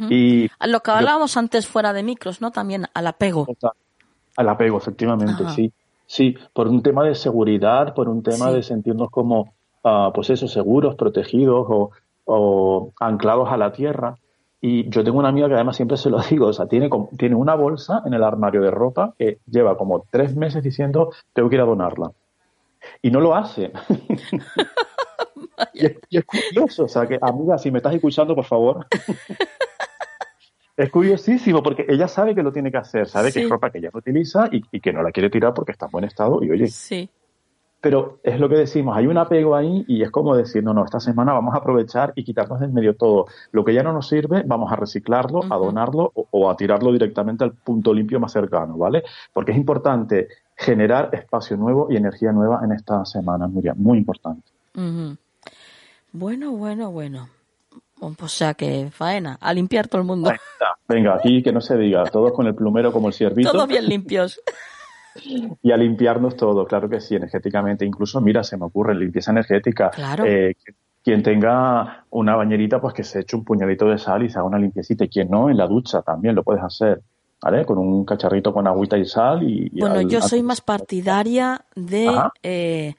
[0.10, 2.52] Y a lo que hablábamos antes fuera de micros, ¿no?
[2.52, 3.48] También al apego.
[4.38, 5.74] Al apego, efectivamente, sí.
[6.06, 9.54] Sí, por un tema de seguridad, por un tema de sentirnos como
[9.84, 11.92] pues eso, seguros, protegidos
[12.26, 14.18] o, anclados a la tierra.
[14.62, 17.36] Y yo tengo una amiga que además siempre se lo digo, o sea, tiene, tiene
[17.36, 21.56] una bolsa en el armario de ropa que lleva como tres meses diciendo, tengo que
[21.56, 22.12] ir a donarla.
[23.02, 23.72] Y no lo hace.
[25.74, 25.86] y,
[26.18, 28.88] es, curioso, o sea, que amiga, si me estás escuchando, por favor.
[30.76, 33.78] es curiosísimo porque ella sabe que lo tiene que hacer, sabe que es ropa que
[33.78, 36.44] ella no utiliza y, y, que no la quiere tirar porque está en buen estado
[36.44, 37.10] y oye, sí.
[37.84, 40.86] Pero es lo que decimos, hay un apego ahí y es como decir, no, no,
[40.86, 43.26] esta semana vamos a aprovechar y quitarnos del medio todo.
[43.52, 47.44] Lo que ya no nos sirve, vamos a reciclarlo, a donarlo o, a tirarlo directamente
[47.44, 49.04] al punto limpio más cercano, ¿vale?
[49.34, 54.50] Porque es importante generar espacio nuevo y energía nueva en esta semana, Miriam, muy importante.
[56.14, 57.28] Bueno, bueno, bueno.
[58.00, 60.32] O sea que faena, a limpiar todo el mundo.
[60.88, 63.52] Venga, aquí que no se diga, todos con el plumero como el ciervito.
[63.52, 64.42] Todos bien limpios.
[65.62, 67.86] y a limpiarnos todo, claro que sí, energéticamente.
[67.86, 69.90] Incluso, mira, se me ocurre limpieza energética.
[69.90, 70.26] Claro.
[70.26, 70.56] Eh,
[71.04, 74.48] quien tenga una bañerita, pues que se eche un puñadito de sal y se haga
[74.48, 75.04] una limpiecita.
[75.04, 77.02] Y quien no, en la ducha también lo puedes hacer.
[77.42, 77.66] ¿Vale?
[77.66, 79.70] Con un cacharrito con agüita y sal y...
[79.78, 82.10] bueno, yo soy más partidaria de,
[82.42, 82.96] eh,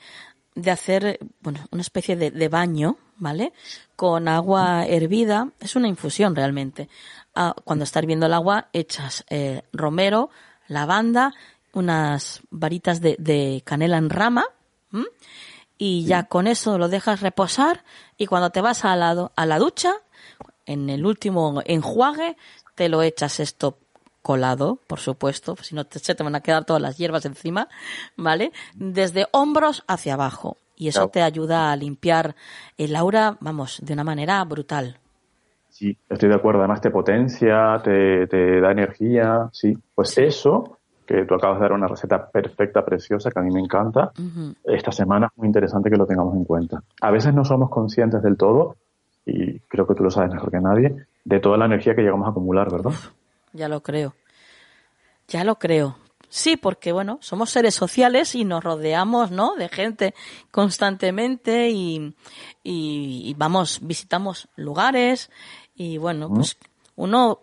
[0.55, 3.55] de hacer, bueno, una especie de, baño, ¿vale?
[3.97, 5.49] Con agua hervida.
[5.61, 6.91] Es una infusión realmente.
[7.35, 10.29] Ah, cuando está hirviendo el agua, echas eh, romero,
[10.69, 11.33] lavanda,
[11.75, 14.45] unas varitas de, canela en rama
[15.77, 17.85] y ya con eso lo dejas reposar
[18.17, 19.93] y cuando te vas a la, a la ducha,
[20.67, 22.37] en el último enjuague,
[22.75, 23.79] te lo echas esto
[24.23, 27.69] colado, por supuesto, si no te, se te van a quedar todas las hierbas encima,
[28.17, 28.53] ¿vale?
[28.75, 30.57] Desde hombros hacia abajo.
[30.77, 32.35] Y eso te ayuda a limpiar
[32.79, 34.99] el aura, vamos, de una manera brutal.
[35.69, 36.61] Sí, estoy de acuerdo.
[36.61, 39.77] Además te potencia, te, te da energía, sí.
[39.95, 40.74] Pues eso
[41.07, 44.13] que tú acabas de dar una receta perfecta, preciosa, que a mí me encanta.
[44.65, 46.83] Esta semana es muy interesante que lo tengamos en cuenta.
[47.01, 48.77] A veces no somos conscientes del todo,
[49.27, 52.27] y creo que tú lo sabes mejor que nadie, de toda la energía que llegamos
[52.27, 52.93] a acumular, ¿verdad?
[53.53, 54.15] Ya lo creo.
[55.29, 55.97] Ya lo creo.
[56.29, 59.55] Sí, porque bueno, somos seres sociales y nos rodeamos, ¿no?
[59.55, 60.15] De gente
[60.51, 62.15] constantemente y,
[62.65, 65.31] y, vamos, visitamos lugares
[65.77, 66.57] y bueno, pues
[66.97, 67.41] uno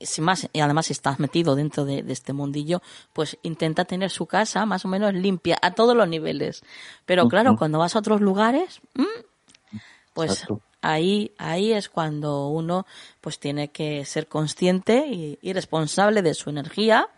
[0.00, 2.82] sin más, y además si estás metido dentro de, este mundillo,
[3.12, 6.62] pues intenta tener su casa más o menos limpia a todos los niveles.
[7.06, 8.80] Pero claro, cuando vas a otros lugares,
[10.12, 10.46] pues
[10.80, 12.86] ahí, ahí es cuando uno
[13.20, 17.08] pues tiene que ser consciente y, responsable de su energía.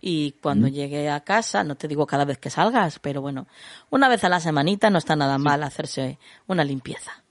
[0.00, 3.48] Y cuando llegue a casa, no te digo cada vez que salgas, pero bueno,
[3.90, 7.24] una vez a la semanita no está nada mal hacerse una limpieza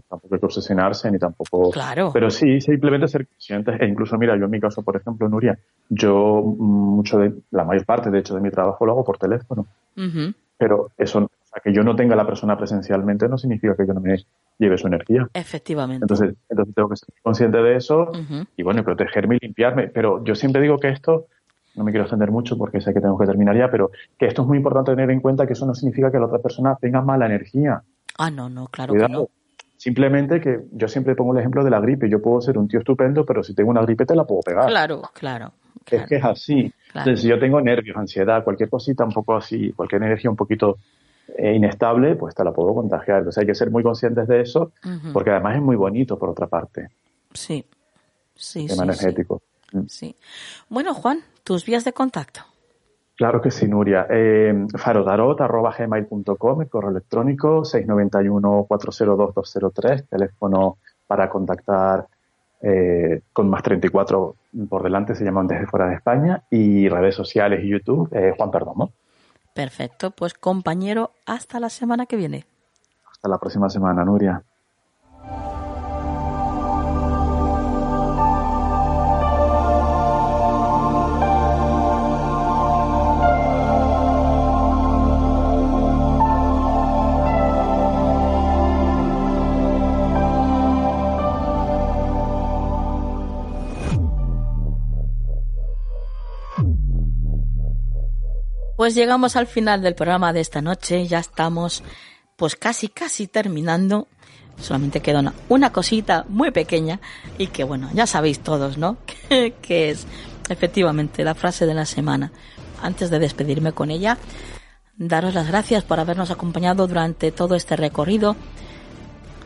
[0.00, 1.70] tampoco hay que obsesionarse ni tampoco.
[1.70, 2.10] Claro.
[2.12, 3.80] Pero sí, simplemente ser conscientes.
[3.80, 5.58] E incluso, mira, yo en mi caso, por ejemplo, Nuria,
[5.88, 9.18] yo mm, mucho de, la mayor parte, de hecho, de mi trabajo lo hago por
[9.18, 9.66] teléfono.
[10.56, 13.92] Pero eso, o sea, que yo no tenga la persona presencialmente no significa que yo
[13.92, 14.16] no me
[14.58, 15.28] lleve su energía.
[15.34, 16.04] Efectivamente.
[16.04, 18.12] Entonces, entonces tengo que ser consciente de eso
[18.56, 19.88] y bueno, protegerme y limpiarme.
[19.88, 21.26] Pero yo siempre digo que esto,
[21.74, 24.42] no me quiero extender mucho porque sé que tengo que terminar ya, pero que esto
[24.42, 27.02] es muy importante tener en cuenta que eso no significa que la otra persona tenga
[27.02, 27.82] mala energía.
[28.18, 29.28] Ah, no, no, claro que no.
[29.82, 32.08] Simplemente que yo siempre pongo el ejemplo de la gripe.
[32.08, 34.68] Yo puedo ser un tío estupendo, pero si tengo una gripe te la puedo pegar.
[34.68, 35.54] Claro, claro.
[35.90, 36.72] Es que es así.
[36.94, 40.78] Entonces, si yo tengo nervios, ansiedad, cualquier cosita un poco así, cualquier energía un poquito
[41.36, 43.18] eh, inestable, pues te la puedo contagiar.
[43.18, 44.70] Entonces hay que ser muy conscientes de eso,
[45.12, 46.90] porque además es muy bonito por otra parte.
[47.34, 47.66] Sí,
[48.36, 48.68] sí.
[48.68, 49.42] Tema energético.
[49.72, 49.86] Mm.
[49.88, 50.14] Sí.
[50.68, 52.42] Bueno, Juan, tus vías de contacto.
[53.16, 54.06] Claro que sí, Nuria.
[54.08, 54.66] Eh,
[56.68, 62.06] correo electrónico 691-402-203, teléfono para contactar
[62.62, 64.36] eh, con más 34
[64.68, 68.50] por delante, se llaman desde fuera de España, y redes sociales y YouTube, eh, Juan
[68.50, 68.92] Perdomo.
[69.54, 72.46] Perfecto, pues compañero, hasta la semana que viene.
[73.10, 74.42] Hasta la próxima semana, Nuria.
[98.82, 101.84] Pues llegamos al final del programa de esta noche, ya estamos
[102.34, 104.08] pues casi casi terminando.
[104.60, 106.98] Solamente queda una, cosita muy pequeña
[107.38, 108.96] y que bueno, ya sabéis todos, ¿no?
[109.62, 110.04] que es
[110.48, 112.32] efectivamente la frase de la semana.
[112.82, 114.18] Antes de despedirme con ella,
[114.96, 118.34] daros las gracias por habernos acompañado durante todo este recorrido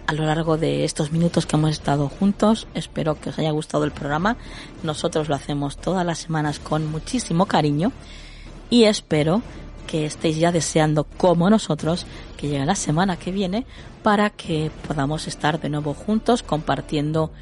[0.07, 2.69] a lo largo de estos minutos que hemos estado juntos.
[2.73, 4.39] Espero que os haya gustado el programa.
[4.83, 7.93] Nosotros lo hacemos todas las semanas con muchísimo cariño
[8.71, 9.43] y espero
[9.87, 12.07] que estéis ya deseando como nosotros
[12.37, 13.67] que llegue la semana que viene
[14.03, 17.33] para que podamos estar de nuevo juntos compartiendo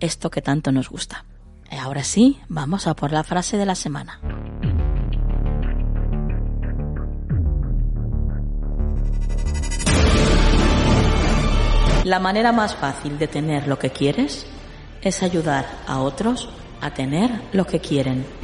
[0.00, 1.24] esto que tanto nos gusta.
[1.70, 4.20] Y ahora sí, vamos a por la frase de la semana.
[12.04, 14.46] La manera más fácil de tener lo que quieres
[15.00, 16.50] es ayudar a otros
[16.82, 18.43] a tener lo que quieren.